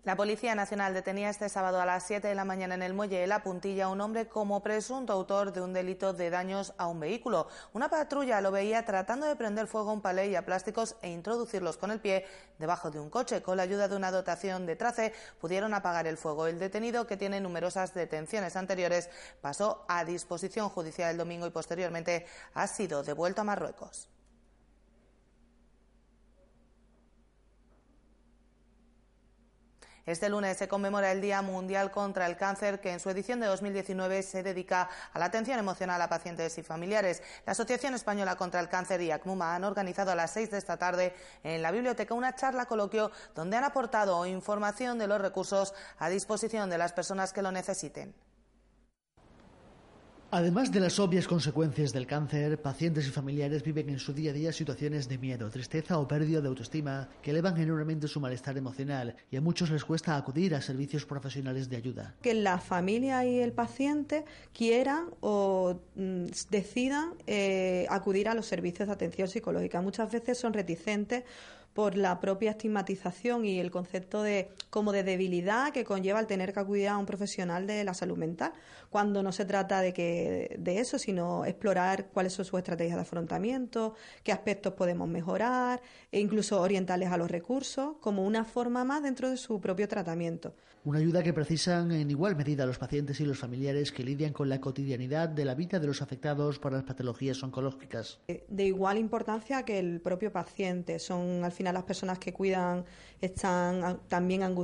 La 0.03 0.17
Policía 0.17 0.53
Nacional 0.53 0.93
detenía 0.93 1.29
este 1.29 1.47
sábado 1.47 1.79
a 1.79 1.85
las 1.85 2.03
7 2.03 2.27
de 2.27 2.35
la 2.35 2.43
mañana 2.43 2.75
en 2.75 2.83
el 2.83 2.93
muelle 2.93 3.21
de 3.21 3.27
La 3.27 3.41
Puntilla 3.41 3.85
a 3.85 3.87
un 3.87 4.01
hombre 4.01 4.27
como 4.27 4.61
presunto 4.61 5.13
autor 5.13 5.53
de 5.53 5.61
un 5.61 5.71
delito 5.71 6.11
de 6.11 6.29
daños 6.29 6.73
a 6.77 6.87
un 6.87 6.99
vehículo. 6.99 7.47
Una 7.71 7.87
patrulla 7.87 8.41
lo 8.41 8.51
veía 8.51 8.83
tratando 8.83 9.25
de 9.25 9.37
prender 9.37 9.65
fuego 9.65 9.91
a 9.91 9.93
un 9.93 10.01
palé 10.01 10.27
y 10.27 10.35
a 10.35 10.45
plásticos 10.45 10.97
e 11.01 11.09
introducirlos 11.09 11.77
con 11.77 11.89
el 11.89 12.01
pie 12.01 12.25
debajo 12.59 12.91
de 12.91 12.99
un 12.99 13.09
coche. 13.09 13.41
Con 13.41 13.55
la 13.55 13.63
ayuda 13.63 13.87
de 13.87 13.95
una 13.95 14.11
dotación 14.11 14.65
de 14.65 14.75
trace 14.75 15.13
pudieron 15.39 15.73
apagar 15.73 16.05
el 16.05 16.17
fuego. 16.17 16.47
El 16.47 16.59
detenido, 16.59 17.07
que 17.07 17.15
tiene 17.15 17.39
numerosas 17.39 17.93
detenciones 17.93 18.57
anteriores, 18.57 19.09
pasó 19.39 19.85
a 19.87 20.03
disposición 20.03 20.67
judicial 20.67 21.11
el 21.11 21.17
domingo 21.17 21.47
y 21.47 21.51
posteriormente 21.51 22.25
ha 22.55 22.67
sido 22.67 23.03
devuelto 23.03 23.39
a 23.39 23.45
Marruecos. 23.45 24.09
Este 30.05 30.27
lunes 30.27 30.57
se 30.57 30.67
conmemora 30.67 31.13
el 31.13 31.21
Día 31.21 31.41
Mundial 31.41 31.89
contra 31.89 32.25
el 32.25 32.35
Cáncer, 32.35 32.81
que 32.81 32.91
en 32.91 32.99
su 32.99 33.09
edición 33.09 33.39
de 33.39 33.47
2019 33.47 34.21
se 34.21 34.43
dedica 34.43 34.89
a 35.13 35.17
la 35.17 35.25
atención 35.25 35.57
emocional 35.57 36.01
a 36.01 36.09
pacientes 36.09 36.57
y 36.57 36.63
familiares. 36.63 37.23
La 37.45 37.53
Asociación 37.53 37.93
Española 37.93 38.35
contra 38.35 38.59
el 38.59 38.67
Cáncer 38.67 38.99
y 38.99 39.11
ACMUMA 39.11 39.55
han 39.55 39.63
organizado 39.63 40.11
a 40.11 40.15
las 40.15 40.31
seis 40.31 40.51
de 40.51 40.57
esta 40.57 40.75
tarde 40.75 41.15
en 41.43 41.61
la 41.61 41.71
biblioteca 41.71 42.13
una 42.13 42.35
charla 42.35 42.65
coloquio 42.65 43.11
donde 43.33 43.55
han 43.55 43.63
aportado 43.63 44.25
información 44.25 44.99
de 44.99 45.07
los 45.07 45.21
recursos 45.21 45.73
a 45.97 46.09
disposición 46.09 46.69
de 46.69 46.79
las 46.79 46.91
personas 46.91 47.31
que 47.31 47.41
lo 47.41 47.53
necesiten. 47.53 48.13
Además 50.35 50.71
de 50.71 50.79
las 50.79 50.97
obvias 50.99 51.27
consecuencias 51.27 51.93
del 51.93 52.07
cáncer, 52.07 52.59
pacientes 52.59 53.07
y 53.07 53.11
familiares 53.11 53.61
viven 53.61 53.87
en 53.89 53.99
su 53.99 54.13
día 54.13 54.31
a 54.31 54.33
día 54.33 54.51
situaciones 54.51 55.07
de 55.07 55.19
miedo, 55.19 55.47
tristeza 55.51 55.99
o 55.99 56.07
pérdida 56.07 56.41
de 56.41 56.47
autoestima 56.47 57.07
que 57.21 57.29
elevan 57.29 57.55
enormemente 57.61 58.07
su 58.07 58.19
malestar 58.19 58.57
emocional 58.57 59.15
y 59.29 59.37
a 59.37 59.41
muchos 59.41 59.69
les 59.69 59.85
cuesta 59.85 60.17
acudir 60.17 60.55
a 60.55 60.61
servicios 60.61 61.05
profesionales 61.05 61.69
de 61.69 61.77
ayuda. 61.77 62.15
Que 62.23 62.33
la 62.33 62.57
familia 62.57 63.23
y 63.25 63.41
el 63.41 63.51
paciente 63.51 64.25
quieran 64.53 65.11
o 65.21 65.75
mm, 65.93 66.25
decidan 66.49 67.13
eh, 67.27 67.85
acudir 67.91 68.27
a 68.27 68.33
los 68.33 68.47
servicios 68.47 68.87
de 68.87 68.93
atención 68.95 69.27
psicológica. 69.27 69.83
Muchas 69.83 70.11
veces 70.11 70.39
son 70.39 70.53
reticentes 70.53 71.25
por 71.75 71.95
la 71.95 72.19
propia 72.19 72.51
estigmatización 72.51 73.45
y 73.45 73.59
el 73.59 73.69
concepto 73.69 74.23
de 74.23 74.49
como 74.73 74.91
de 74.91 75.03
debilidad 75.03 75.71
que 75.71 75.83
conlleva 75.83 76.19
el 76.19 76.25
tener 76.25 76.51
que 76.51 76.59
acudir 76.59 76.87
a 76.87 76.97
un 76.97 77.05
profesional 77.05 77.67
de 77.67 77.83
la 77.83 77.93
salud 77.93 78.17
mental, 78.17 78.53
cuando 78.89 79.21
no 79.21 79.31
se 79.31 79.45
trata 79.45 79.81
de 79.81 79.93
que 79.93 80.55
de 80.57 80.79
eso, 80.79 80.97
sino 80.97 81.45
explorar 81.45 82.07
cuáles 82.07 82.33
son 82.33 82.43
sus 82.43 82.57
estrategias 82.57 82.95
de 82.95 83.03
afrontamiento, 83.03 83.93
qué 84.23 84.31
aspectos 84.31 84.73
podemos 84.73 85.07
mejorar 85.07 85.79
e 86.11 86.19
incluso 86.19 86.59
orientarles 86.59 87.11
a 87.11 87.17
los 87.17 87.29
recursos 87.29 87.97
como 87.99 88.25
una 88.25 88.45
forma 88.45 88.83
más 88.83 89.03
dentro 89.03 89.29
de 89.29 89.37
su 89.37 89.61
propio 89.61 89.87
tratamiento. 89.87 90.55
Una 90.85 90.99
ayuda 90.99 91.23
que 91.23 91.31
precisan 91.31 91.91
en 91.91 92.09
igual 92.09 92.35
medida 92.35 92.65
los 92.65 92.77
pacientes 92.77 93.19
y 93.21 93.25
los 93.25 93.37
familiares 93.37 93.91
que 93.91 94.03
lidian 94.03 94.33
con 94.33 94.49
la 94.49 94.59
cotidianidad 94.59 95.29
de 95.29 95.45
la 95.45 95.55
vida 95.55 95.79
de 95.79 95.87
los 95.87 96.01
afectados 96.01 96.59
por 96.59 96.73
las 96.73 96.83
patologías 96.83 97.41
oncológicas. 97.41 98.19
Eh, 98.27 98.43
de 98.49 98.65
igual 98.65 98.97
importancia 98.97 99.63
que 99.63 99.79
el 99.79 100.01
propio 100.01 100.31
paciente. 100.33 100.99
Son 100.99 101.45
al 101.45 101.53
final 101.53 101.75
las 101.75 101.83
personas 101.83 102.19
que 102.19 102.33
cuidan, 102.33 102.83
están 103.21 104.01
también 104.09 104.43
angustiadas 104.43 104.62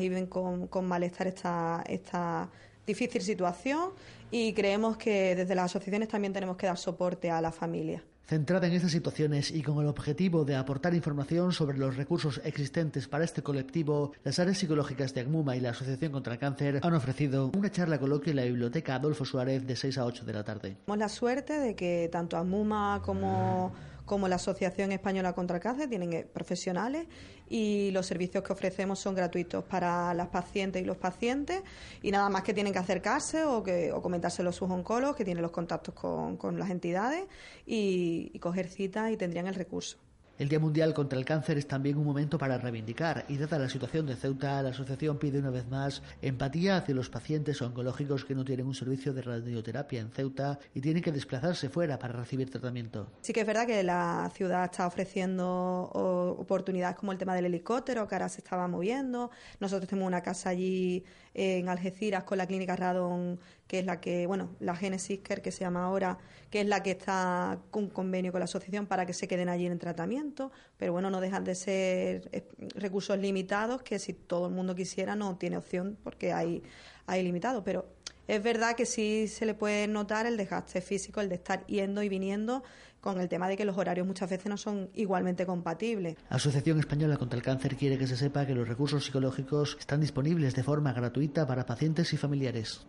y 0.00 0.08
ven 0.08 0.26
con, 0.26 0.66
con 0.68 0.86
malestar 0.86 1.26
esta, 1.26 1.82
esta 1.86 2.48
difícil 2.86 3.22
situación 3.22 3.90
y 4.30 4.52
creemos 4.52 4.96
que 4.96 5.34
desde 5.34 5.54
las 5.54 5.66
asociaciones 5.66 6.08
también 6.08 6.32
tenemos 6.32 6.56
que 6.56 6.66
dar 6.66 6.78
soporte 6.78 7.30
a 7.30 7.40
la 7.40 7.52
familia. 7.52 8.02
Centrada 8.26 8.68
en 8.68 8.74
estas 8.74 8.92
situaciones 8.92 9.50
y 9.50 9.60
con 9.60 9.80
el 9.80 9.88
objetivo 9.88 10.44
de 10.44 10.54
aportar 10.54 10.94
información 10.94 11.50
sobre 11.50 11.76
los 11.76 11.96
recursos 11.96 12.40
existentes 12.44 13.08
para 13.08 13.24
este 13.24 13.42
colectivo, 13.42 14.12
las 14.22 14.38
áreas 14.38 14.58
psicológicas 14.58 15.12
de 15.14 15.22
ACMUMA 15.22 15.56
y 15.56 15.60
la 15.60 15.70
Asociación 15.70 16.12
contra 16.12 16.34
el 16.34 16.38
Cáncer 16.38 16.78
han 16.80 16.94
ofrecido 16.94 17.50
una 17.56 17.72
charla 17.72 17.98
coloquio 17.98 18.30
en 18.30 18.36
la 18.36 18.44
Biblioteca 18.44 18.94
Adolfo 18.94 19.24
Suárez 19.24 19.66
de 19.66 19.74
6 19.74 19.98
a 19.98 20.04
8 20.04 20.24
de 20.24 20.32
la 20.32 20.44
tarde. 20.44 20.76
Tenemos 20.86 20.98
la 20.98 21.08
suerte 21.08 21.58
de 21.58 21.74
que 21.74 22.08
tanto 22.12 22.36
ACMUMA 22.36 23.02
como 23.04 23.72
como 24.10 24.26
la 24.26 24.34
Asociación 24.34 24.90
Española 24.90 25.34
contra 25.34 25.58
el 25.58 25.62
Cáncer, 25.62 25.88
tienen 25.88 26.12
eh, 26.12 26.24
profesionales 26.24 27.06
y 27.48 27.92
los 27.92 28.06
servicios 28.06 28.42
que 28.42 28.52
ofrecemos 28.52 28.98
son 28.98 29.14
gratuitos 29.14 29.62
para 29.62 30.12
las 30.14 30.26
pacientes 30.26 30.82
y 30.82 30.84
los 30.84 30.96
pacientes 30.96 31.62
y 32.02 32.10
nada 32.10 32.28
más 32.28 32.42
que 32.42 32.52
tienen 32.52 32.72
que 32.72 32.80
acercarse 32.80 33.44
o, 33.44 33.62
que, 33.62 33.92
o 33.92 34.02
comentárselo 34.02 34.50
a 34.50 34.52
sus 34.52 34.68
oncólogos 34.68 35.14
que 35.14 35.24
tienen 35.24 35.42
los 35.42 35.52
contactos 35.52 35.94
con, 35.94 36.36
con 36.36 36.58
las 36.58 36.70
entidades 36.70 37.22
y, 37.64 38.32
y 38.34 38.38
coger 38.40 38.66
citas 38.66 39.12
y 39.12 39.16
tendrían 39.16 39.46
el 39.46 39.54
recurso. 39.54 39.96
El 40.40 40.48
Día 40.48 40.58
Mundial 40.58 40.94
contra 40.94 41.18
el 41.18 41.26
Cáncer 41.26 41.58
es 41.58 41.66
también 41.66 41.98
un 41.98 42.06
momento 42.06 42.38
para 42.38 42.56
reivindicar 42.56 43.26
y 43.28 43.36
dada 43.36 43.58
la 43.58 43.68
situación 43.68 44.06
de 44.06 44.16
Ceuta, 44.16 44.62
la 44.62 44.70
asociación 44.70 45.18
pide 45.18 45.38
una 45.38 45.50
vez 45.50 45.68
más 45.68 46.02
empatía 46.22 46.78
hacia 46.78 46.94
los 46.94 47.10
pacientes 47.10 47.60
oncológicos 47.60 48.24
que 48.24 48.34
no 48.34 48.42
tienen 48.42 48.66
un 48.66 48.74
servicio 48.74 49.12
de 49.12 49.20
radioterapia 49.20 50.00
en 50.00 50.10
Ceuta 50.10 50.58
y 50.74 50.80
tienen 50.80 51.02
que 51.02 51.12
desplazarse 51.12 51.68
fuera 51.68 51.98
para 51.98 52.14
recibir 52.14 52.48
tratamiento. 52.48 53.06
Sí 53.20 53.34
que 53.34 53.40
es 53.40 53.46
verdad 53.46 53.66
que 53.66 53.82
la 53.82 54.30
ciudad 54.34 54.64
está 54.64 54.86
ofreciendo 54.86 55.90
oportunidades 55.92 56.96
como 56.96 57.12
el 57.12 57.18
tema 57.18 57.34
del 57.34 57.44
helicóptero, 57.44 58.08
que 58.08 58.14
ahora 58.14 58.30
se 58.30 58.38
estaba 58.38 58.66
moviendo. 58.66 59.30
Nosotros 59.60 59.90
tenemos 59.90 60.06
una 60.06 60.22
casa 60.22 60.48
allí 60.48 61.04
en 61.34 61.68
Algeciras 61.68 62.24
con 62.24 62.38
la 62.38 62.46
clínica 62.46 62.76
Radon, 62.76 63.38
que 63.70 63.78
es 63.78 63.86
la 63.86 64.00
que, 64.00 64.26
bueno, 64.26 64.56
la 64.58 64.74
Genesis 64.74 65.20
Care 65.22 65.42
que 65.42 65.52
se 65.52 65.60
llama 65.60 65.84
ahora, 65.84 66.18
que 66.50 66.62
es 66.62 66.66
la 66.66 66.82
que 66.82 66.90
está 66.90 67.60
con 67.70 67.88
convenio 67.88 68.32
con 68.32 68.40
la 68.40 68.46
asociación 68.46 68.86
para 68.86 69.06
que 69.06 69.12
se 69.12 69.28
queden 69.28 69.48
allí 69.48 69.64
en 69.64 69.78
tratamiento, 69.78 70.50
pero 70.76 70.90
bueno, 70.92 71.08
no 71.08 71.20
dejan 71.20 71.44
de 71.44 71.54
ser 71.54 72.28
eh, 72.32 72.48
recursos 72.74 73.16
limitados 73.16 73.82
que 73.82 74.00
si 74.00 74.12
todo 74.12 74.48
el 74.48 74.54
mundo 74.54 74.74
quisiera 74.74 75.14
no 75.14 75.36
tiene 75.36 75.56
opción 75.56 75.96
porque 76.02 76.32
hay, 76.32 76.64
hay 77.06 77.22
limitado, 77.22 77.62
pero 77.62 77.86
es 78.26 78.42
verdad 78.42 78.74
que 78.74 78.86
sí 78.86 79.28
se 79.28 79.46
le 79.46 79.54
puede 79.54 79.86
notar 79.86 80.26
el 80.26 80.36
desgaste 80.36 80.80
físico, 80.80 81.20
el 81.20 81.28
de 81.28 81.36
estar 81.36 81.64
yendo 81.66 82.02
y 82.02 82.08
viniendo 82.08 82.64
con 83.00 83.20
el 83.20 83.28
tema 83.28 83.48
de 83.48 83.56
que 83.56 83.64
los 83.64 83.78
horarios 83.78 84.04
muchas 84.04 84.28
veces 84.28 84.46
no 84.46 84.56
son 84.56 84.90
igualmente 84.94 85.46
compatibles. 85.46 86.16
Asociación 86.28 86.80
Española 86.80 87.18
contra 87.18 87.36
el 87.36 87.44
Cáncer 87.44 87.76
quiere 87.76 87.98
que 87.98 88.08
se 88.08 88.16
sepa 88.16 88.46
que 88.46 88.54
los 88.56 88.66
recursos 88.66 89.04
psicológicos 89.04 89.76
están 89.78 90.00
disponibles 90.00 90.56
de 90.56 90.64
forma 90.64 90.92
gratuita 90.92 91.46
para 91.46 91.66
pacientes 91.66 92.12
y 92.12 92.16
familiares. 92.16 92.84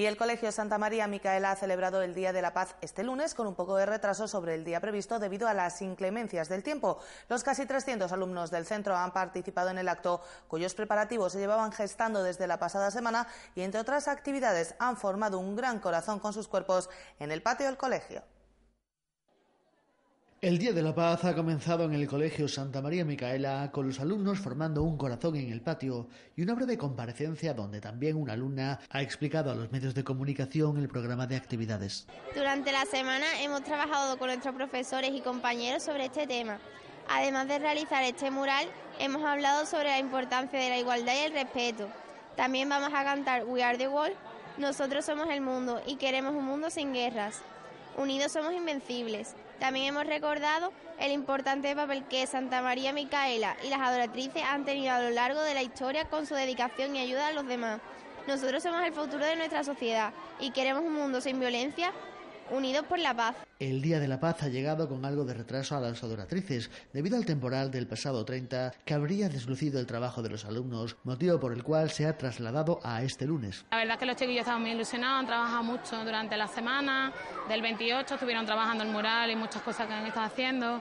Y 0.00 0.06
el 0.06 0.16
Colegio 0.16 0.50
Santa 0.50 0.78
María 0.78 1.06
Micaela 1.06 1.50
ha 1.50 1.56
celebrado 1.56 2.00
el 2.00 2.14
Día 2.14 2.32
de 2.32 2.40
la 2.40 2.54
Paz 2.54 2.74
este 2.80 3.02
lunes 3.02 3.34
con 3.34 3.46
un 3.46 3.54
poco 3.54 3.76
de 3.76 3.84
retraso 3.84 4.26
sobre 4.26 4.54
el 4.54 4.64
día 4.64 4.80
previsto 4.80 5.18
debido 5.18 5.46
a 5.46 5.52
las 5.52 5.82
inclemencias 5.82 6.48
del 6.48 6.62
tiempo. 6.62 7.00
Los 7.28 7.44
casi 7.44 7.66
300 7.66 8.10
alumnos 8.10 8.50
del 8.50 8.64
centro 8.64 8.96
han 8.96 9.12
participado 9.12 9.68
en 9.68 9.76
el 9.76 9.90
acto, 9.90 10.22
cuyos 10.48 10.72
preparativos 10.72 11.32
se 11.32 11.38
llevaban 11.38 11.70
gestando 11.70 12.22
desde 12.22 12.46
la 12.46 12.58
pasada 12.58 12.90
semana 12.90 13.26
y, 13.54 13.60
entre 13.60 13.78
otras 13.78 14.08
actividades, 14.08 14.74
han 14.78 14.96
formado 14.96 15.38
un 15.38 15.54
gran 15.54 15.80
corazón 15.80 16.18
con 16.18 16.32
sus 16.32 16.48
cuerpos 16.48 16.88
en 17.18 17.30
el 17.30 17.42
patio 17.42 17.66
del 17.66 17.76
colegio. 17.76 18.22
El 20.42 20.56
Día 20.56 20.72
de 20.72 20.80
la 20.80 20.94
Paz 20.94 21.22
ha 21.26 21.34
comenzado 21.34 21.84
en 21.84 21.92
el 21.92 22.08
Colegio 22.08 22.48
Santa 22.48 22.80
María 22.80 23.04
Micaela 23.04 23.68
con 23.70 23.86
los 23.86 24.00
alumnos 24.00 24.38
formando 24.38 24.82
un 24.82 24.96
corazón 24.96 25.36
en 25.36 25.52
el 25.52 25.60
patio 25.60 26.08
y 26.34 26.40
una 26.40 26.54
breve 26.54 26.78
comparecencia 26.78 27.52
donde 27.52 27.78
también 27.78 28.16
una 28.16 28.32
alumna 28.32 28.80
ha 28.88 29.02
explicado 29.02 29.50
a 29.50 29.54
los 29.54 29.70
medios 29.70 29.94
de 29.94 30.02
comunicación 30.02 30.78
el 30.78 30.88
programa 30.88 31.26
de 31.26 31.36
actividades. 31.36 32.06
Durante 32.34 32.72
la 32.72 32.86
semana 32.86 33.26
hemos 33.42 33.64
trabajado 33.64 34.16
con 34.16 34.28
nuestros 34.28 34.54
profesores 34.54 35.10
y 35.12 35.20
compañeros 35.20 35.82
sobre 35.82 36.06
este 36.06 36.26
tema. 36.26 36.58
Además 37.10 37.46
de 37.46 37.58
realizar 37.58 38.02
este 38.04 38.30
mural, 38.30 38.66
hemos 38.98 39.22
hablado 39.22 39.66
sobre 39.66 39.88
la 39.90 39.98
importancia 39.98 40.58
de 40.58 40.70
la 40.70 40.78
igualdad 40.78 41.16
y 41.16 41.26
el 41.26 41.34
respeto. 41.34 41.86
También 42.34 42.66
vamos 42.66 42.88
a 42.94 43.04
cantar 43.04 43.44
We 43.44 43.62
Are 43.62 43.76
the 43.76 43.88
World. 43.88 44.16
Nosotros 44.56 45.04
somos 45.04 45.28
el 45.28 45.42
mundo 45.42 45.82
y 45.86 45.96
queremos 45.96 46.34
un 46.34 46.46
mundo 46.46 46.70
sin 46.70 46.94
guerras. 46.94 47.42
Unidos 47.98 48.32
somos 48.32 48.54
invencibles. 48.54 49.34
También 49.60 49.88
hemos 49.88 50.06
recordado 50.06 50.72
el 50.98 51.12
importante 51.12 51.76
papel 51.76 52.04
que 52.04 52.26
Santa 52.26 52.62
María 52.62 52.94
Micaela 52.94 53.58
y 53.62 53.68
las 53.68 53.80
adoratrices 53.80 54.42
han 54.42 54.64
tenido 54.64 54.94
a 54.94 55.00
lo 55.02 55.10
largo 55.10 55.42
de 55.42 55.52
la 55.52 55.62
historia 55.62 56.06
con 56.06 56.26
su 56.26 56.34
dedicación 56.34 56.96
y 56.96 57.00
ayuda 57.00 57.26
a 57.26 57.32
los 57.32 57.46
demás. 57.46 57.78
Nosotros 58.26 58.62
somos 58.62 58.82
el 58.82 58.94
futuro 58.94 59.24
de 59.24 59.36
nuestra 59.36 59.62
sociedad 59.62 60.14
y 60.40 60.52
queremos 60.52 60.82
un 60.82 60.94
mundo 60.94 61.20
sin 61.20 61.38
violencia, 61.38 61.92
unidos 62.50 62.84
por 62.86 62.98
la 62.98 63.14
paz. 63.14 63.36
El 63.58 63.82
Día 63.82 64.00
de 64.00 64.08
la 64.08 64.20
Paz 64.20 64.42
ha 64.42 64.48
llegado 64.48 64.88
con 64.88 65.04
algo 65.04 65.24
de 65.24 65.34
retraso 65.34 65.76
a 65.76 65.80
las 65.80 66.02
adoratrices, 66.02 66.70
debido 66.92 67.16
al 67.16 67.26
temporal 67.26 67.70
del 67.70 67.86
pasado 67.86 68.24
30 68.24 68.72
que 68.84 68.94
habría 68.94 69.28
deslucido 69.28 69.80
el 69.80 69.86
trabajo 69.86 70.22
de 70.22 70.30
los 70.30 70.44
alumnos, 70.44 70.96
motivo 71.04 71.38
por 71.38 71.52
el 71.52 71.62
cual 71.62 71.90
se 71.90 72.06
ha 72.06 72.16
trasladado 72.16 72.80
a 72.82 73.02
este 73.02 73.26
lunes. 73.26 73.64
La 73.70 73.78
verdad 73.78 73.94
es 73.94 74.00
que 74.00 74.06
los 74.06 74.16
chiquillos 74.16 74.40
estaban 74.40 74.62
muy 74.62 74.70
ilusionados, 74.70 75.20
han 75.20 75.26
trabajado 75.26 75.62
mucho 75.62 76.04
durante 76.04 76.36
la 76.36 76.46
semana, 76.46 77.12
del 77.48 77.62
28 77.62 78.14
estuvieron 78.14 78.46
trabajando 78.46 78.84
el 78.84 78.90
mural 78.90 79.30
y 79.30 79.36
muchas 79.36 79.62
cosas 79.62 79.86
que 79.86 79.92
han 79.92 80.06
estado 80.06 80.26
haciendo, 80.26 80.80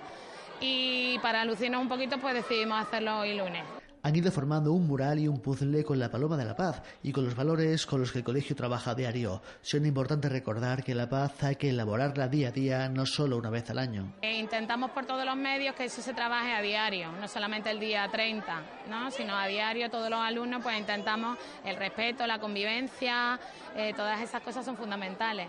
y 0.62 1.18
para 1.20 1.46
lucirnos 1.46 1.82
un 1.82 1.90
poquito 1.90 2.18
pues 2.20 2.34
decidimos 2.34 2.82
hacerlo 2.82 3.20
hoy 3.20 3.38
lunes 3.38 3.79
han 4.10 4.16
ido 4.16 4.32
formando 4.32 4.74
un 4.74 4.88
mural 4.88 5.20
y 5.20 5.28
un 5.28 5.40
puzzle 5.40 5.84
con 5.84 6.00
la 6.00 6.10
Paloma 6.10 6.36
de 6.36 6.44
la 6.44 6.56
Paz 6.56 6.82
y 7.04 7.12
con 7.12 7.26
los 7.26 7.36
valores 7.36 7.86
con 7.86 8.00
los 8.00 8.12
que 8.12 8.18
el 8.18 8.24
colegio 8.24 8.56
trabaja 8.56 8.92
a 8.92 8.96
diario. 8.96 9.44
Siendo 9.62 9.88
importante 9.88 10.28
recordar 10.30 10.84
que 10.84 10.96
la 10.96 11.08
paz 11.08 11.44
hay 11.44 11.58
que 11.58 11.70
elaborarla 11.70 12.28
día 12.28 12.48
a 12.48 12.52
día, 12.52 12.90
no 12.90 13.06
solo 13.06 13.38
una 13.38 13.52
vez 13.52 13.70
al 13.70 13.78
año. 13.78 14.12
E 14.24 14.40
intentamos 14.40 14.90
por 14.92 15.06
todos 15.06 15.26
los 15.26 15.36
medios 15.36 15.76
que 15.76 15.86
eso 15.86 16.02
se 16.02 16.16
trabaje 16.16 16.52
a 16.54 16.62
diario, 16.62 17.12
no 17.22 17.28
solamente 17.28 17.70
el 17.70 17.80
día 17.80 18.08
30, 18.10 18.62
¿no? 18.90 19.12
sino 19.12 19.38
a 19.38 19.46
diario 19.46 19.92
todos 19.92 20.10
los 20.10 20.20
alumnos 20.20 20.64
pues 20.64 20.80
intentamos 20.80 21.38
el 21.64 21.76
respeto, 21.76 22.26
la 22.26 22.40
convivencia, 22.40 23.40
eh, 23.76 23.94
todas 23.96 24.20
esas 24.22 24.42
cosas 24.42 24.66
son 24.66 24.76
fundamentales. 24.76 25.48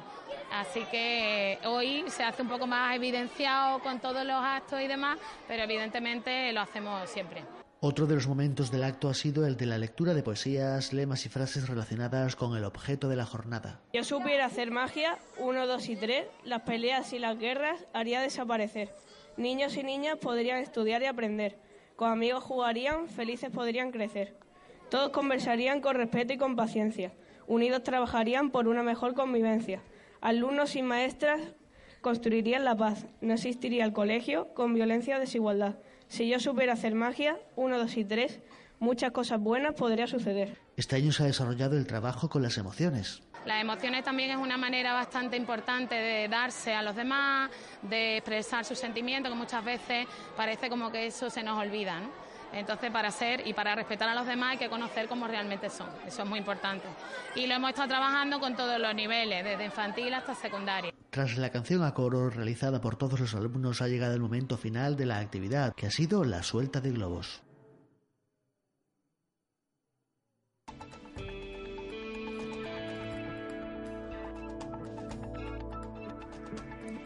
Así 0.52 0.84
que 0.90 1.52
eh, 1.52 1.58
hoy 1.66 2.04
se 2.08 2.24
hace 2.24 2.42
un 2.42 2.48
poco 2.48 2.66
más 2.66 2.94
evidenciado 2.94 3.78
con 3.78 4.00
todos 4.00 4.26
los 4.26 4.44
actos 4.44 4.82
y 4.82 4.86
demás, 4.86 5.18
pero 5.48 5.62
evidentemente 5.62 6.52
lo 6.52 6.60
hacemos 6.60 7.08
siempre. 7.08 7.42
Otro 7.82 8.06
de 8.06 8.14
los 8.14 8.28
momentos 8.28 8.70
del 8.70 8.84
acto 8.84 9.08
ha 9.08 9.14
sido 9.14 9.46
el 9.46 9.56
de 9.56 9.64
la 9.64 9.78
lectura 9.78 10.12
de 10.12 10.22
poesías, 10.22 10.92
lemas 10.92 11.24
y 11.24 11.30
frases 11.30 11.66
relacionadas 11.66 12.36
con 12.36 12.54
el 12.54 12.64
objeto 12.64 13.08
de 13.08 13.16
la 13.16 13.24
jornada. 13.24 13.80
Yo 13.94 14.04
supiera 14.04 14.44
hacer 14.44 14.70
magia, 14.70 15.16
uno, 15.38 15.66
dos 15.66 15.88
y 15.88 15.96
tres, 15.96 16.26
las 16.44 16.60
peleas 16.60 17.14
y 17.14 17.18
las 17.18 17.38
guerras 17.38 17.86
haría 17.94 18.20
desaparecer. 18.20 18.94
Niños 19.38 19.78
y 19.78 19.82
niñas 19.82 20.18
podrían 20.18 20.58
estudiar 20.58 21.00
y 21.00 21.06
aprender. 21.06 21.56
Con 21.96 22.10
amigos 22.10 22.44
jugarían, 22.44 23.08
felices 23.08 23.48
podrían 23.48 23.92
crecer. 23.92 24.36
Todos 24.90 25.08
conversarían 25.08 25.80
con 25.80 25.96
respeto 25.96 26.34
y 26.34 26.36
con 26.36 26.56
paciencia. 26.56 27.14
Unidos 27.46 27.82
trabajarían 27.82 28.50
por 28.50 28.68
una 28.68 28.82
mejor 28.82 29.14
convivencia. 29.14 29.80
Alumnos 30.20 30.76
y 30.76 30.82
maestras 30.82 31.40
construirían 32.02 32.66
la 32.66 32.76
paz. 32.76 33.06
No 33.22 33.32
existiría 33.32 33.86
el 33.86 33.94
colegio 33.94 34.52
con 34.52 34.74
violencia 34.74 35.16
o 35.16 35.20
desigualdad. 35.20 35.76
Si 36.10 36.28
yo 36.28 36.40
supiera 36.40 36.72
hacer 36.72 36.96
magia, 36.96 37.38
uno, 37.54 37.78
dos 37.78 37.96
y 37.96 38.04
tres, 38.04 38.40
muchas 38.80 39.12
cosas 39.12 39.40
buenas 39.40 39.74
podrían 39.74 40.08
suceder. 40.08 40.58
Este 40.76 40.96
año 40.96 41.12
se 41.12 41.22
ha 41.22 41.26
desarrollado 41.26 41.76
el 41.78 41.86
trabajo 41.86 42.28
con 42.28 42.42
las 42.42 42.58
emociones. 42.58 43.22
Las 43.46 43.62
emociones 43.62 44.02
también 44.02 44.32
es 44.32 44.36
una 44.36 44.56
manera 44.56 44.92
bastante 44.92 45.36
importante 45.36 45.94
de 45.94 46.26
darse 46.26 46.74
a 46.74 46.82
los 46.82 46.96
demás, 46.96 47.52
de 47.82 48.16
expresar 48.16 48.64
sus 48.64 48.76
sentimientos, 48.76 49.30
que 49.30 49.38
muchas 49.38 49.64
veces 49.64 50.08
parece 50.36 50.68
como 50.68 50.90
que 50.90 51.06
eso 51.06 51.30
se 51.30 51.44
nos 51.44 51.56
olvida. 51.56 52.00
Entonces, 52.52 52.90
para 52.90 53.10
ser 53.10 53.46
y 53.46 53.52
para 53.52 53.74
respetar 53.74 54.08
a 54.08 54.14
los 54.14 54.26
demás 54.26 54.52
hay 54.52 54.58
que 54.58 54.68
conocer 54.68 55.08
cómo 55.08 55.26
realmente 55.26 55.70
son. 55.70 55.88
Eso 56.06 56.22
es 56.22 56.28
muy 56.28 56.38
importante. 56.38 56.86
Y 57.34 57.46
lo 57.46 57.54
hemos 57.54 57.70
estado 57.70 57.88
trabajando 57.88 58.40
con 58.40 58.56
todos 58.56 58.80
los 58.80 58.94
niveles, 58.94 59.44
desde 59.44 59.64
infantil 59.64 60.12
hasta 60.14 60.34
secundaria. 60.34 60.92
Tras 61.10 61.36
la 61.38 61.50
canción 61.50 61.82
a 61.82 61.92
coro 61.94 62.30
realizada 62.30 62.80
por 62.80 62.96
todos 62.96 63.20
los 63.20 63.34
alumnos 63.34 63.82
ha 63.82 63.88
llegado 63.88 64.14
el 64.14 64.20
momento 64.20 64.56
final 64.56 64.96
de 64.96 65.06
la 65.06 65.18
actividad, 65.18 65.74
que 65.74 65.86
ha 65.86 65.90
sido 65.90 66.24
la 66.24 66.42
suelta 66.42 66.80
de 66.80 66.90
globos. 66.90 67.42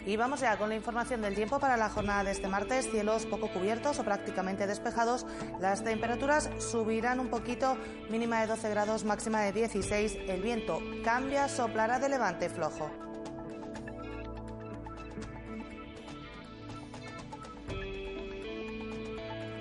Y 0.07 0.17
vamos 0.17 0.40
ya 0.40 0.59
con 0.59 0.69
la 0.69 0.75
información 0.75 1.23
del 1.23 1.35
tiempo 1.35 1.59
para 1.59 1.77
la 1.79 1.88
jornada 1.88 2.25
de 2.25 2.33
este 2.33 2.49
martes. 2.49 2.90
Cielos 2.90 3.25
poco 3.25 3.49
cubiertos 3.49 3.99
o 3.99 4.05
prácticamente 4.05 4.67
despejados. 4.67 5.25
Las 5.61 5.83
temperaturas 5.83 6.51
subirán 6.59 7.21
un 7.21 7.29
poquito, 7.29 7.79
mínima 8.11 8.40
de 8.43 8.49
12 8.49 8.69
grados, 8.71 9.05
máxima 9.05 9.40
de 9.40 9.53
16. 9.53 10.17
El 10.29 10.43
viento 10.43 10.81
cambia, 11.03 11.49
soplará 11.49 11.99
de 11.99 12.11
levante 12.11 12.51
flojo. 12.51 12.90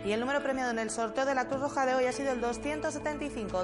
Y 0.05 0.11
el 0.11 0.19
número 0.19 0.43
premiado 0.43 0.71
en 0.71 0.79
el 0.79 0.89
sorteo 0.89 1.25
de 1.25 1.33
la 1.33 1.47
Cruz 1.47 1.61
Roja 1.61 1.85
de 1.85 1.95
hoy 1.95 2.03
ha 2.05 2.11
sido 2.11 2.33
el 2.33 2.41
275 2.41 3.63